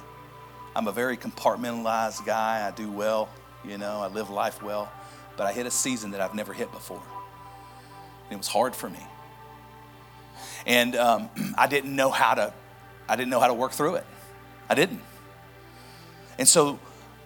[0.75, 2.67] I'm a very compartmentalized guy.
[2.67, 3.29] I do well,
[3.65, 4.91] you know, I live life well,
[5.37, 7.03] but I hit a season that I've never hit before.
[8.25, 9.05] And it was hard for me.
[10.67, 12.55] And um, I didn't know how to
[13.09, 14.07] I didn't know how to work through it.
[14.71, 15.03] I didn't.
[16.39, 16.79] And so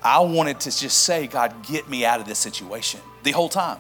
[0.03, 3.79] I wanted to just say, God, get me out of this situation the whole time.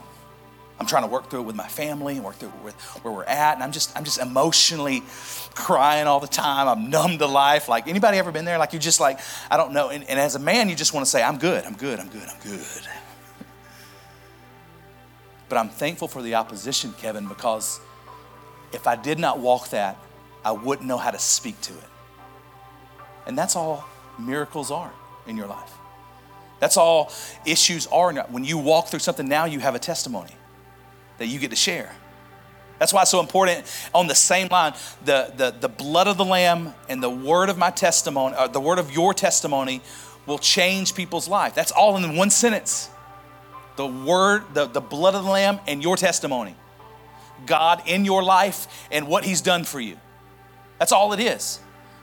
[0.78, 3.12] I'm trying to work through it with my family and work through it with where
[3.12, 3.54] we're at.
[3.54, 5.02] And I'm just, I'm just emotionally
[5.54, 6.68] crying all the time.
[6.68, 7.68] I'm numb to life.
[7.68, 8.58] Like anybody ever been there?
[8.58, 9.18] Like you're just like,
[9.50, 9.88] I don't know.
[9.88, 12.08] And, and as a man, you just want to say, I'm good, I'm good, I'm
[12.08, 12.60] good, I'm good.
[15.48, 17.80] But I'm thankful for the opposition, Kevin, because
[18.72, 19.96] if I did not walk that,
[20.44, 21.88] I wouldn't know how to speak to it.
[23.26, 23.84] And that's all
[24.18, 24.92] miracles are
[25.26, 25.72] in your life.
[26.60, 27.12] That's all
[27.46, 28.12] issues are.
[28.12, 30.32] When you walk through something now, you have a testimony
[31.18, 31.94] that you get to share.
[32.78, 33.64] That's why it's so important
[33.94, 37.56] on the same line the, the, the blood of the Lamb and the word of
[37.56, 39.80] my testimony, or uh, the word of your testimony
[40.26, 41.54] will change people's life.
[41.54, 42.90] That's all in one sentence.
[43.76, 46.56] the word, the, the blood of the Lamb, and your testimony.
[47.46, 49.98] God in your life and what He's done for you.
[50.78, 51.60] That's all it is.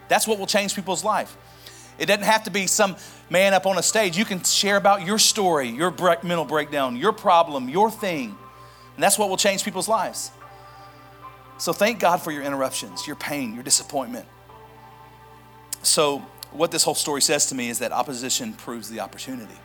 [0.07, 1.35] That's what will change people's life.
[1.99, 2.95] It doesn't have to be some
[3.29, 4.17] man up on a stage.
[4.17, 5.91] You can share about your story, your
[6.23, 8.35] mental breakdown, your problem, your thing.
[8.95, 10.31] And that's what will change people's lives.
[11.57, 14.25] So thank God for your interruptions, your pain, your disappointment.
[15.81, 16.19] So,
[16.51, 19.57] what this whole story says to me is that opposition proves the opportunity.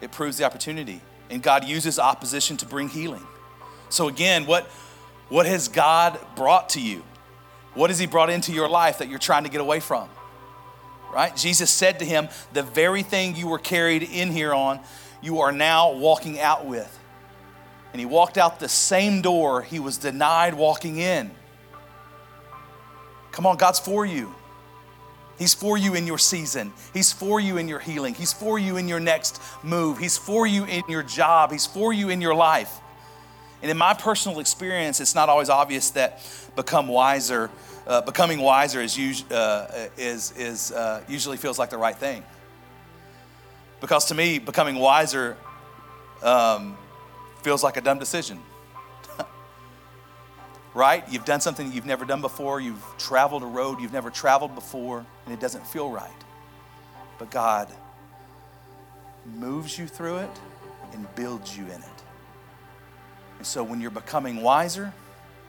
[0.00, 1.00] It proves the opportunity.
[1.30, 3.26] And God uses opposition to bring healing.
[3.88, 4.64] So, again, what,
[5.28, 7.02] what has God brought to you?
[7.74, 10.08] What has He brought into your life that you're trying to get away from?
[11.12, 11.34] Right?
[11.36, 14.80] Jesus said to him, The very thing you were carried in here on,
[15.20, 16.98] you are now walking out with.
[17.92, 21.30] And he walked out the same door he was denied walking in.
[23.32, 24.34] Come on, God's for you.
[25.38, 26.72] He's for you in your season.
[26.94, 28.14] He's for you in your healing.
[28.14, 29.98] He's for you in your next move.
[29.98, 31.50] He's for you in your job.
[31.50, 32.70] He's for you in your life.
[33.62, 36.20] And in my personal experience, it's not always obvious that
[36.56, 37.50] become wiser,
[37.86, 38.96] uh, becoming wiser is,
[39.30, 42.22] uh, is, is uh, usually feels like the right thing.
[43.80, 45.36] Because to me, becoming wiser
[46.22, 46.76] um,
[47.42, 48.38] feels like a dumb decision
[50.74, 51.04] right?
[51.10, 52.60] You've done something you've never done before.
[52.60, 56.10] You've traveled a road you've never traveled before, and it doesn't feel right.
[57.18, 57.68] But God
[59.38, 60.30] moves you through it
[60.92, 62.02] and builds you in it.
[63.38, 64.92] And so when you're becoming wiser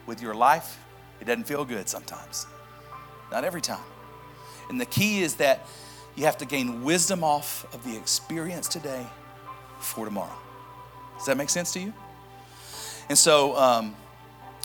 [0.06, 0.78] with your life,
[1.20, 2.46] it doesn't feel good sometimes.
[3.30, 3.84] Not every time.
[4.68, 5.66] And the key is that
[6.16, 9.06] you have to gain wisdom off of the experience today
[9.80, 10.43] for tomorrow.
[11.16, 11.92] Does that make sense to you?
[13.08, 13.94] And so, um,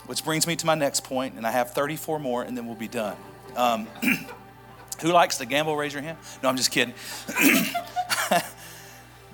[0.06, 2.74] which brings me to my next point, and I have 34 more, and then we'll
[2.74, 3.16] be done.
[3.56, 3.86] Um,
[5.00, 5.76] who likes to gamble?
[5.76, 6.18] Raise your hand.
[6.42, 6.94] No, I'm just kidding.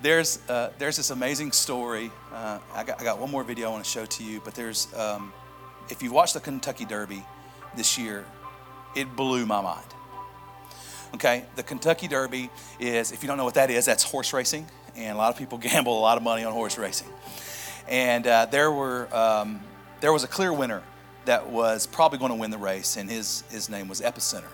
[0.02, 2.10] there's, uh, there's this amazing story.
[2.32, 4.54] Uh, I, got, I, got, one more video I want to show to you, but
[4.54, 5.32] there's, um,
[5.88, 7.24] if you watched the Kentucky Derby
[7.76, 8.24] this year,
[8.94, 9.86] it blew my mind.
[11.14, 14.66] Okay, the Kentucky Derby is, if you don't know what that is, that's horse racing,
[14.96, 17.08] and a lot of people gamble a lot of money on horse racing.
[17.88, 19.60] And uh, there were um,
[20.00, 20.82] there was a clear winner
[21.26, 24.48] that was probably going to win the race, and his, his name was Epicenter.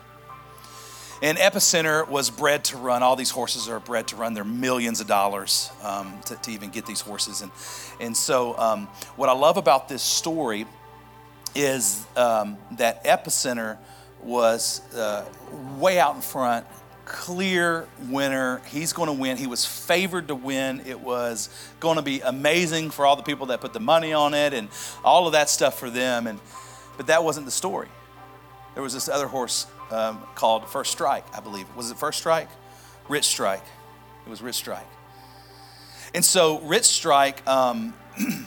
[1.23, 3.03] And Epicenter was bred to run.
[3.05, 4.35] All these horses are bred to run.
[4.35, 7.43] They're millions of dollars um, to, to, even get these horses.
[7.43, 7.53] And,
[8.01, 10.67] and so, um, what I love about this story
[11.55, 13.79] is um, that Epicenter
[14.21, 15.25] was uh,
[15.79, 16.67] way out in front,
[17.05, 18.61] clear winner.
[18.67, 19.37] He's going to win.
[19.37, 20.83] He was favored to win.
[20.87, 21.49] It was
[21.81, 24.69] going to be amazing for all the people that put the money on it and
[25.05, 26.27] all of that stuff for them.
[26.27, 26.39] And
[26.97, 27.89] but that wasn't the story.
[28.75, 31.67] There was this other horse um, called First Strike, I believe.
[31.77, 32.49] Was it First Strike?
[33.09, 33.65] Rich Strike.
[34.27, 34.87] It was Rich Strike.
[36.15, 37.47] And so Rich Strike.
[37.47, 37.95] Um,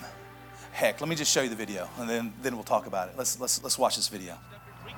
[0.71, 3.15] heck, let me just show you the video, and then then we'll talk about it.
[3.17, 4.37] Let's let's let's watch this video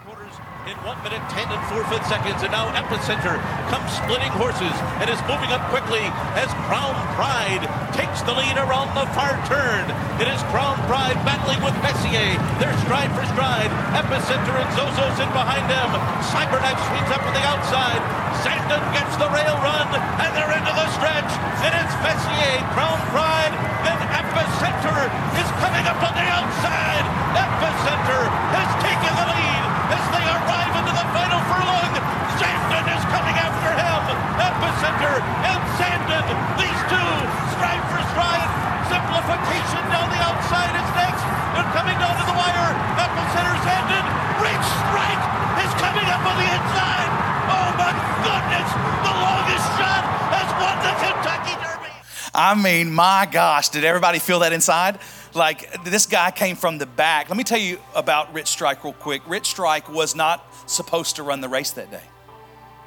[0.08, 0.39] quarters
[0.72, 2.39] in 1 minute 10 and 4 fifth seconds.
[2.39, 3.36] And now Epicenter
[3.68, 4.72] comes splitting horses
[5.03, 6.08] and is moving up quickly
[6.39, 9.84] as Crown Pride takes the lead around the far turn.
[10.24, 12.39] It is Crown Pride battling with Messier.
[12.55, 13.68] They're stride for stride.
[13.99, 15.91] Epicenter and Zozos in behind them.
[16.32, 17.99] Cyberknife swings up to the outside.
[18.47, 21.32] Zandon gets the rail run and they're into the stretch.
[21.68, 23.51] And it's Messier, Crown Pride,
[23.84, 27.03] then Epicenter is coming up on the outside.
[27.36, 28.24] Epicenter
[28.55, 29.57] has taken the lead
[29.94, 31.92] as they arrive into the final furlong.
[32.40, 34.02] Zandon is coming after him.
[34.38, 35.16] Epicenter
[35.48, 36.26] and Zandon,
[36.60, 37.12] these two,
[37.56, 38.50] stride for stride.
[38.92, 41.24] Simplification down the outside is next.
[41.56, 42.72] They're coming down to the wire.
[43.00, 44.06] Epicenter, Zandon,
[44.44, 45.24] Rich Strike
[45.64, 47.10] is coming up on the inside.
[47.48, 48.70] Oh my goodness,
[49.08, 50.04] the longest shot
[50.36, 51.94] has won the Kentucky Derby.
[52.36, 55.00] I mean, my gosh, did everybody feel that inside?
[55.38, 57.30] Like this guy came from the back.
[57.30, 59.22] Let me tell you about Rich Strike real quick.
[59.28, 62.02] Rich Strike was not supposed to run the race that day.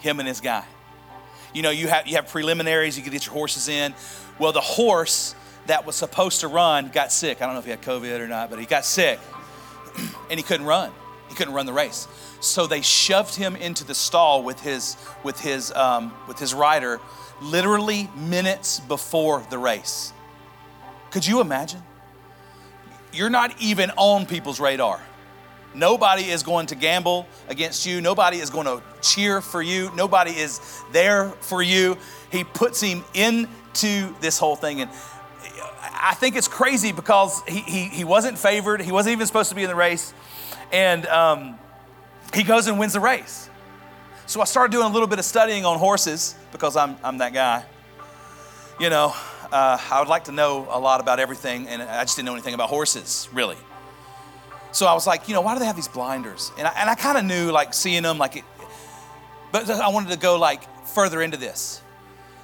[0.01, 0.65] Him and his guy.
[1.55, 3.95] You know, you have you have preliminaries, you can get your horses in.
[4.41, 5.37] Well, the horse
[5.67, 7.41] that was supposed to run got sick.
[7.41, 9.21] I don't know if he had COVID or not, but he got sick.
[10.31, 10.91] and he couldn't run.
[11.29, 12.09] He couldn't run the race.
[12.41, 16.99] So they shoved him into the stall with his with his um, with his rider
[17.41, 20.13] literally minutes before the race.
[21.13, 21.83] Could you imagine?
[23.13, 25.01] You're not even on people's radar.
[25.75, 28.01] Nobody is going to gamble against you.
[28.01, 29.91] Nobody is going to cheer for you.
[29.95, 30.61] Nobody is
[30.93, 31.97] there for you.
[32.33, 34.81] He puts him into this whole thing.
[34.81, 34.91] And
[36.03, 38.83] I think it's crazy because he, he, he wasn't favored.
[38.83, 40.13] He wasn't even supposed to be in the race.
[40.73, 41.59] And um,
[42.35, 43.49] he goes and wins the race.
[44.27, 47.33] So I started doing a little bit of studying on horses because I'm, I'm that
[47.33, 47.65] guy.
[48.81, 49.15] You know,
[49.53, 52.35] uh, I would like to know a lot about everything, and I just didn't know
[52.35, 53.57] anything about horses, really.
[54.73, 56.53] So I was like, you know, why do they have these blinders?
[56.57, 58.45] And I, and I kind of knew, like, seeing them, like, it,
[59.53, 61.83] but I wanted to go, like, further into this.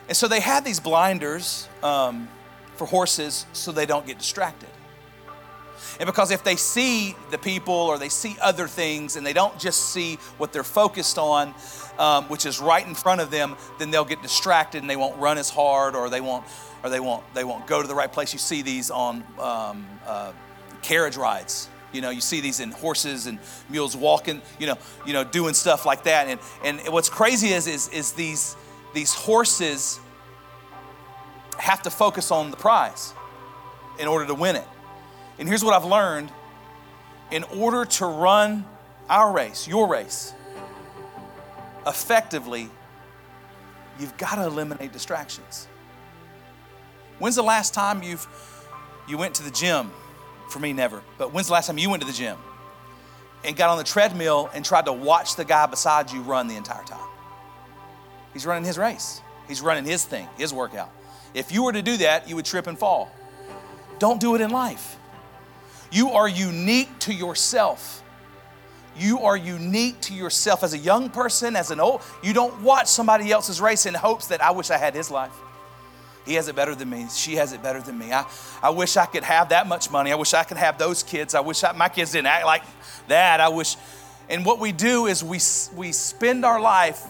[0.09, 2.29] And so they had these blinders um,
[2.75, 4.69] for horses so they don't get distracted.
[5.99, 9.59] And because if they see the people or they see other things and they don't
[9.59, 11.55] just see what they're focused on,
[11.99, 15.17] um, which is right in front of them, then they'll get distracted and they won't
[15.19, 16.45] run as hard or they won't
[16.83, 18.33] or they won't they won't go to the right place.
[18.33, 20.33] You see these on um, uh,
[20.83, 21.68] carriage rides.
[21.93, 23.39] You know, you see these in horses and
[23.70, 24.43] mules walking.
[24.59, 26.29] You know, you know, doing stuff like that.
[26.29, 28.57] And and what's crazy is is is these
[28.95, 30.01] these horses
[31.59, 33.14] have to focus on the prize
[33.99, 34.66] in order to win it.
[35.39, 36.31] And here's what I've learned
[37.31, 38.64] in order to run
[39.09, 40.33] our race, your race,
[41.87, 42.68] effectively,
[43.99, 45.68] you've got to eliminate distractions.
[47.19, 48.27] When's the last time you've
[49.09, 49.91] you went to the gym?
[50.51, 51.03] For me, never.
[51.19, 52.37] But when's the last time you went to the gym
[53.45, 56.57] and got on the treadmill and tried to watch the guy beside you run the
[56.57, 57.09] entire time?
[58.33, 59.21] He's running his race.
[59.49, 60.91] He's running his thing, his workout.
[61.35, 63.11] If you were to do that, you would trip and fall.
[63.99, 64.97] Don't do it in life.
[65.91, 68.03] You are unique to yourself.
[68.99, 72.03] You are unique to yourself as a young person, as an old.
[72.23, 75.35] You don't watch somebody else's race in hopes that I wish I had his life.
[76.27, 77.07] He has it better than me.
[77.14, 78.12] She has it better than me.
[78.12, 78.27] I,
[78.61, 80.11] I wish I could have that much money.
[80.11, 81.35] I wish I could have those kids.
[81.37, 82.64] I wish I, my kids didn't act like
[83.07, 83.41] that.
[83.41, 83.77] I wish.
[84.29, 85.39] And what we do is we,
[85.77, 87.01] we spend our life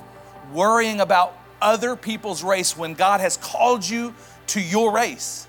[0.52, 4.14] worrying about other people's race when God has called you
[4.48, 5.46] to your race.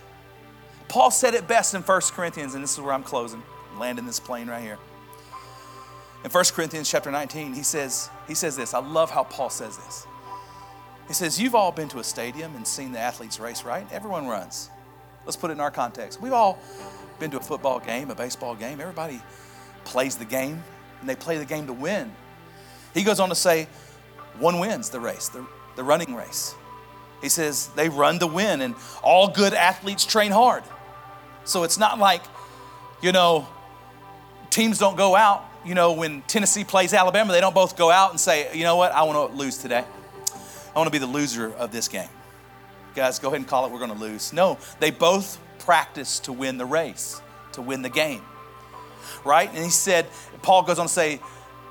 [0.88, 3.43] Paul said it best in 1 Corinthians, and this is where I'm closing,
[3.78, 4.78] landing this plane right here.
[6.24, 8.74] In 1 Corinthians chapter 19, he says, he says this.
[8.74, 10.07] I love how Paul says this.
[11.08, 13.88] He says, You've all been to a stadium and seen the athletes race, right?
[13.91, 14.70] Everyone runs.
[15.26, 16.22] Let's put it in our context.
[16.22, 16.60] We've all
[17.20, 18.80] been to a football game, a baseball game.
[18.80, 19.22] Everybody
[19.84, 20.64] plays the game,
[20.99, 22.12] and they play the game to win.
[22.93, 23.68] He goes on to say,
[24.39, 25.45] One wins the race, the,
[25.76, 26.55] the running race.
[27.22, 30.64] He says, They run to win, and all good athletes train hard.
[31.45, 32.24] So it's not like,
[33.01, 33.47] you know,
[34.49, 35.45] teams don't go out.
[35.66, 38.76] You know, when Tennessee plays Alabama, they don't both go out and say, you know
[38.76, 39.86] what, I want to lose today.
[40.78, 42.07] I want to be the loser of this game.
[42.93, 44.32] Guys, go ahead and call it, we're going to lose.
[44.32, 47.19] No, they both practice to win the race,
[47.53, 48.21] to win the game.
[49.25, 49.49] Right?
[49.49, 50.05] And he said,
[50.43, 51.19] Paul goes on to say,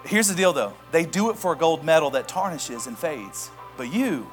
[0.07, 0.74] here's the deal though.
[0.90, 3.48] They do it for a gold medal that tarnishes and fades.
[3.76, 4.28] But you,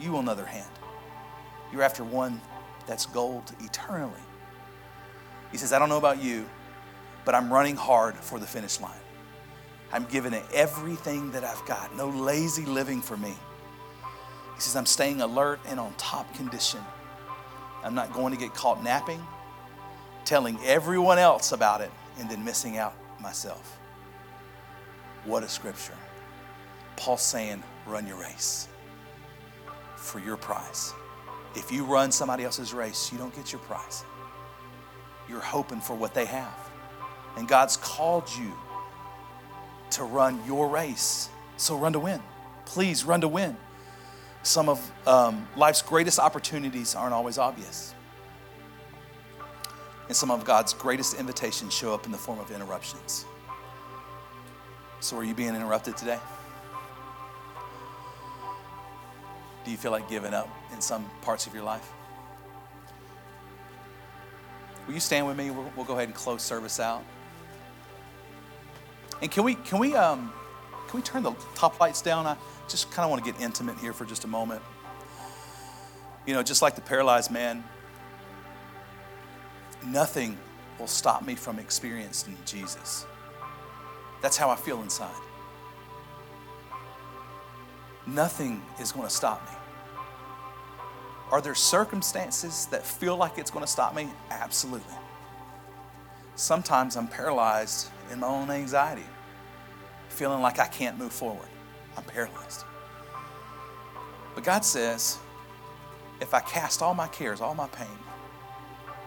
[0.00, 0.68] you on the other hand,
[1.72, 2.40] you're after one
[2.88, 4.18] that's gold eternally.
[5.52, 6.44] He says, I don't know about you,
[7.24, 8.98] but I'm running hard for the finish line.
[9.92, 11.94] I'm giving it everything that I've got.
[11.96, 13.36] No lazy living for me.
[14.56, 16.80] He says, I'm staying alert and on top condition.
[17.84, 19.22] I'm not going to get caught napping,
[20.24, 23.78] telling everyone else about it, and then missing out myself.
[25.24, 25.96] What a scripture.
[26.96, 28.66] Paul's saying, run your race
[29.96, 30.92] for your prize.
[31.54, 34.04] If you run somebody else's race, you don't get your prize
[35.28, 36.70] you're hoping for what they have.
[37.36, 38.52] And God's called you
[39.90, 41.28] to run your race.
[41.56, 42.22] So run to win.
[42.64, 43.56] Please run to win.
[44.46, 47.92] Some of um, life's greatest opportunities aren't always obvious.
[50.06, 53.26] And some of God's greatest invitations show up in the form of interruptions.
[55.00, 56.20] So, are you being interrupted today?
[59.64, 61.90] Do you feel like giving up in some parts of your life?
[64.86, 65.50] Will you stand with me?
[65.50, 67.02] We'll, we'll, go ahead and close service out.
[69.20, 70.32] And can we can we um,
[70.96, 72.26] can we turn the top lights down?
[72.26, 72.36] I
[72.68, 74.62] just kind of want to get intimate here for just a moment.
[76.26, 77.62] You know, just like the paralyzed man,
[79.84, 80.38] nothing
[80.78, 83.06] will stop me from experiencing Jesus.
[84.22, 85.14] That's how I feel inside.
[88.06, 89.56] Nothing is going to stop me.
[91.30, 94.08] Are there circumstances that feel like it's going to stop me?
[94.30, 94.94] Absolutely.
[96.36, 99.04] Sometimes I'm paralyzed in my own anxiety,
[100.16, 101.48] feeling like I can't move forward.
[101.96, 102.64] I'm paralyzed.
[104.34, 105.18] But God says,
[106.20, 107.86] if I cast all my cares, all my pain,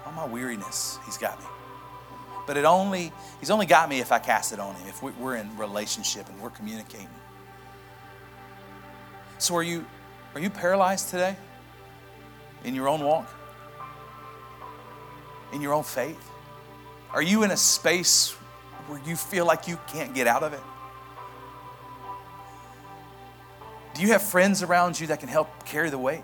[0.05, 1.45] all my weariness, He's got me.
[2.47, 5.35] But it only, He's only got me if I cast it on Him, if we're
[5.35, 7.09] in relationship and we're communicating.
[9.37, 9.85] So are you,
[10.35, 11.35] are you paralyzed today?
[12.63, 13.27] in your own walk?
[15.53, 16.29] In your own faith?
[17.11, 18.31] Are you in a space
[18.87, 20.59] where you feel like you can't get out of it?
[23.93, 26.23] Do you have friends around you that can help carry the weight?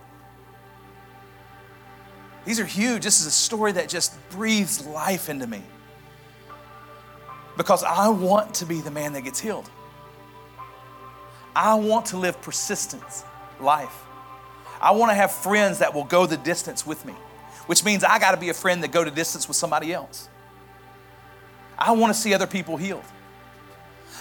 [2.45, 3.03] These are huge.
[3.03, 5.63] This is a story that just breathes life into me.
[7.57, 9.70] Because I want to be the man that gets healed.
[11.55, 13.24] I want to live persistence
[13.59, 14.03] life.
[14.82, 17.13] I want to have friends that will go the distance with me,
[17.66, 20.30] which means I got to be a friend that go the distance with somebody else.
[21.78, 23.03] I want to see other people healed.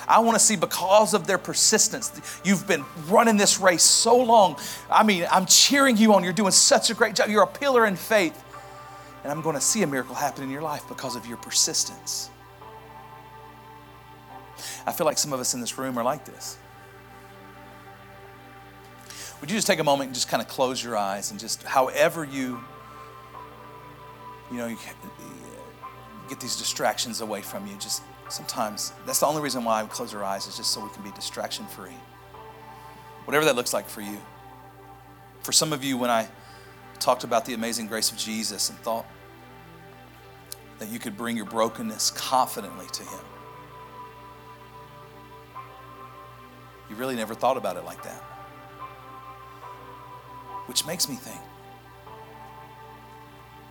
[0.09, 2.13] I want to see because of their persistence.
[2.45, 4.59] You've been running this race so long.
[4.91, 6.25] I mean, I'm cheering you on.
[6.25, 7.29] You're doing such a great job.
[7.29, 8.43] You're a pillar in faith.
[9.23, 12.29] And I'm going to see a miracle happen in your life because of your persistence.
[14.87, 16.59] I feel like some of us in this room are like this.
[19.41, 21.63] Would you just take a moment and just kind of close your eyes and just
[21.63, 22.61] however you,
[24.51, 24.79] you know, you
[26.29, 28.03] get these distractions away from you, just
[28.35, 31.05] sometimes that's the only reason why we close our eyes is just so we can
[31.05, 31.97] be distraction free.
[33.24, 34.18] Whatever that looks like for you.
[35.43, 36.28] For some of you, when I
[36.99, 39.07] talked about the amazing grace of Jesus and thought
[40.78, 43.24] that you could bring your brokenness confidently to Him,
[46.91, 48.22] you really never thought about it like that.
[50.66, 51.41] Which makes me think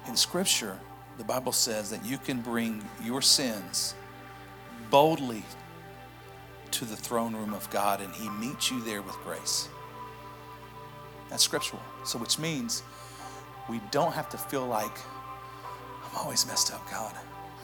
[0.07, 0.79] in Scripture,
[1.17, 3.95] the Bible says that you can bring your sins
[4.93, 5.41] boldly
[6.69, 9.67] to the throne room of God and He meets you there with grace.
[11.31, 11.81] That's scriptural.
[12.05, 12.83] So, which means
[13.67, 14.95] we don't have to feel like
[16.05, 17.11] I'm always messed up, God.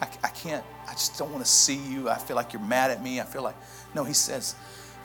[0.00, 2.08] I, I can't, I just don't want to see you.
[2.08, 3.20] I feel like you're mad at me.
[3.20, 3.56] I feel like,
[3.94, 4.56] no, He says,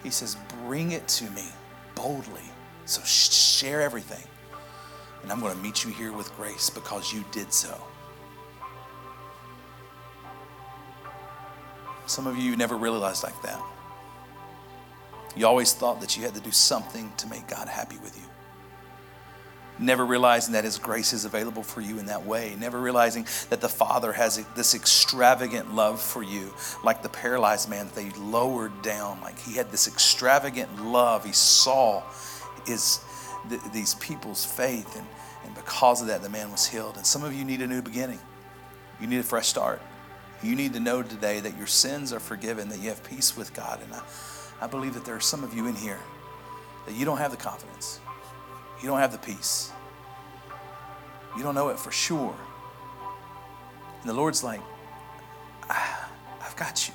[0.01, 1.45] He says, bring it to me
[1.93, 2.49] boldly.
[2.85, 4.27] So, share everything.
[5.21, 7.79] And I'm going to meet you here with grace because you did so.
[12.05, 13.61] Some of you never realized like that.
[15.35, 18.23] You always thought that you had to do something to make God happy with you.
[19.77, 22.55] Never realizing that His grace is available for you in that way.
[22.57, 26.53] Never realizing that the Father has this extravagant love for you,
[26.83, 29.19] like the paralyzed man that they lowered down.
[29.19, 31.25] Like He had this extravagant love.
[31.25, 32.03] He saw
[32.65, 32.99] his,
[33.49, 35.05] th- these people's faith, and,
[35.43, 36.95] and because of that, the man was healed.
[36.95, 38.19] And some of you need a new beginning,
[39.01, 39.81] you need a fresh start.
[40.43, 43.53] You need to know today that your sins are forgiven, that you have peace with
[43.53, 43.81] God.
[43.81, 44.01] And I,
[44.61, 45.99] I believe that there are some of you in here
[46.85, 47.99] that you don't have the confidence,
[48.81, 49.71] you don't have the peace,
[51.35, 52.35] you don't know it for sure.
[54.01, 54.61] And the Lord's like,
[55.67, 56.93] I've got you.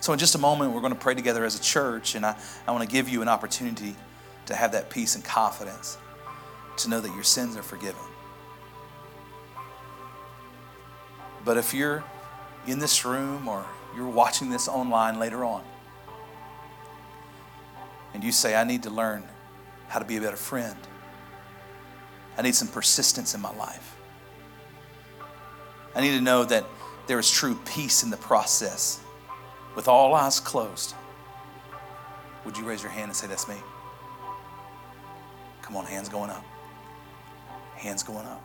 [0.00, 2.36] So, in just a moment, we're going to pray together as a church, and I,
[2.66, 3.96] I want to give you an opportunity
[4.46, 5.98] to have that peace and confidence,
[6.78, 8.02] to know that your sins are forgiven.
[11.44, 12.04] But if you're
[12.66, 13.64] in this room or
[13.96, 15.62] you're watching this online later on,
[18.14, 19.24] and you say, I need to learn
[19.88, 20.76] how to be a better friend,
[22.36, 23.96] I need some persistence in my life.
[25.94, 26.64] I need to know that
[27.06, 29.00] there is true peace in the process
[29.74, 30.94] with all eyes closed.
[32.44, 33.56] Would you raise your hand and say, That's me?
[35.60, 36.44] Come on, hands going up.
[37.76, 38.42] Hands going up.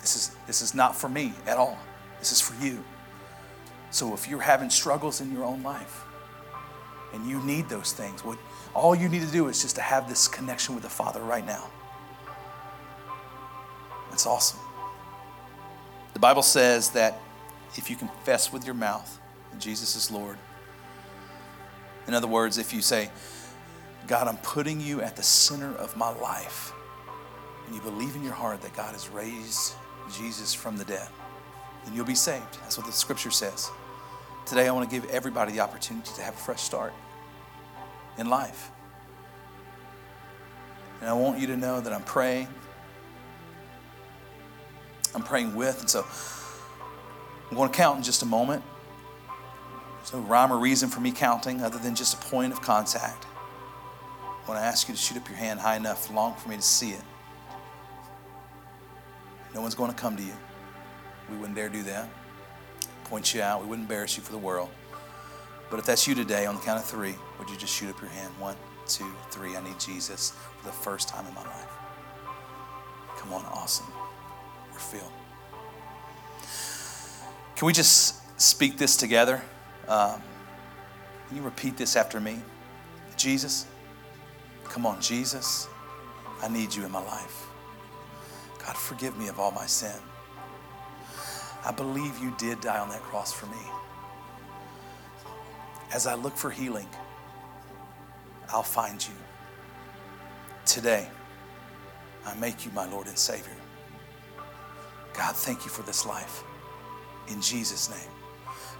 [0.00, 1.78] This is, this is not for me at all.
[2.24, 2.82] This is for you.
[3.90, 6.06] So if you're having struggles in your own life
[7.12, 8.38] and you need those things, what
[8.72, 11.44] all you need to do is just to have this connection with the Father right
[11.44, 11.68] now.
[14.08, 14.58] That's awesome.
[16.14, 17.20] The Bible says that
[17.76, 19.20] if you confess with your mouth
[19.50, 20.38] that Jesus is Lord,
[22.08, 23.10] in other words, if you say,
[24.06, 26.72] God, I'm putting you at the center of my life,
[27.66, 29.74] and you believe in your heart that God has raised
[30.10, 31.08] Jesus from the dead,
[31.84, 32.58] then you'll be saved.
[32.62, 33.70] That's what the scripture says.
[34.46, 36.92] Today, I want to give everybody the opportunity to have a fresh start
[38.18, 38.70] in life.
[41.00, 42.48] And I want you to know that I'm praying.
[45.14, 45.80] I'm praying with.
[45.80, 46.04] And so
[47.50, 48.62] I'm going to count in just a moment.
[49.98, 53.26] There's no rhyme or reason for me counting other than just a point of contact.
[54.22, 56.56] I want to ask you to shoot up your hand high enough long for me
[56.56, 57.00] to see it.
[59.54, 60.34] No one's going to come to you.
[61.30, 62.08] We wouldn't dare do that.
[63.04, 63.62] Point you out.
[63.62, 64.70] We wouldn't embarrass you for the world.
[65.70, 68.00] But if that's you today, on the count of three, would you just shoot up
[68.00, 68.32] your hand?
[68.38, 68.56] One,
[68.86, 69.56] two, three.
[69.56, 71.68] I need Jesus for the first time in my life.
[73.16, 73.86] Come on, awesome.
[74.72, 75.12] We're filled.
[77.56, 79.40] Can we just speak this together?
[79.88, 80.20] Um,
[81.28, 82.40] can you repeat this after me?
[83.16, 83.66] Jesus,
[84.64, 85.68] come on, Jesus,
[86.42, 87.46] I need you in my life.
[88.64, 89.96] God, forgive me of all my sin.
[91.64, 93.62] I believe you did die on that cross for me.
[95.92, 96.88] As I look for healing,
[98.50, 99.14] I'll find you.
[100.66, 101.08] Today,
[102.26, 103.52] I make you my Lord and Savior.
[105.14, 106.42] God, thank you for this life.
[107.28, 108.10] In Jesus' name.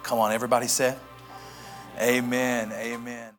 [0.02, 0.98] Come on, everybody said,
[1.98, 2.72] Amen.
[2.72, 3.30] Amen.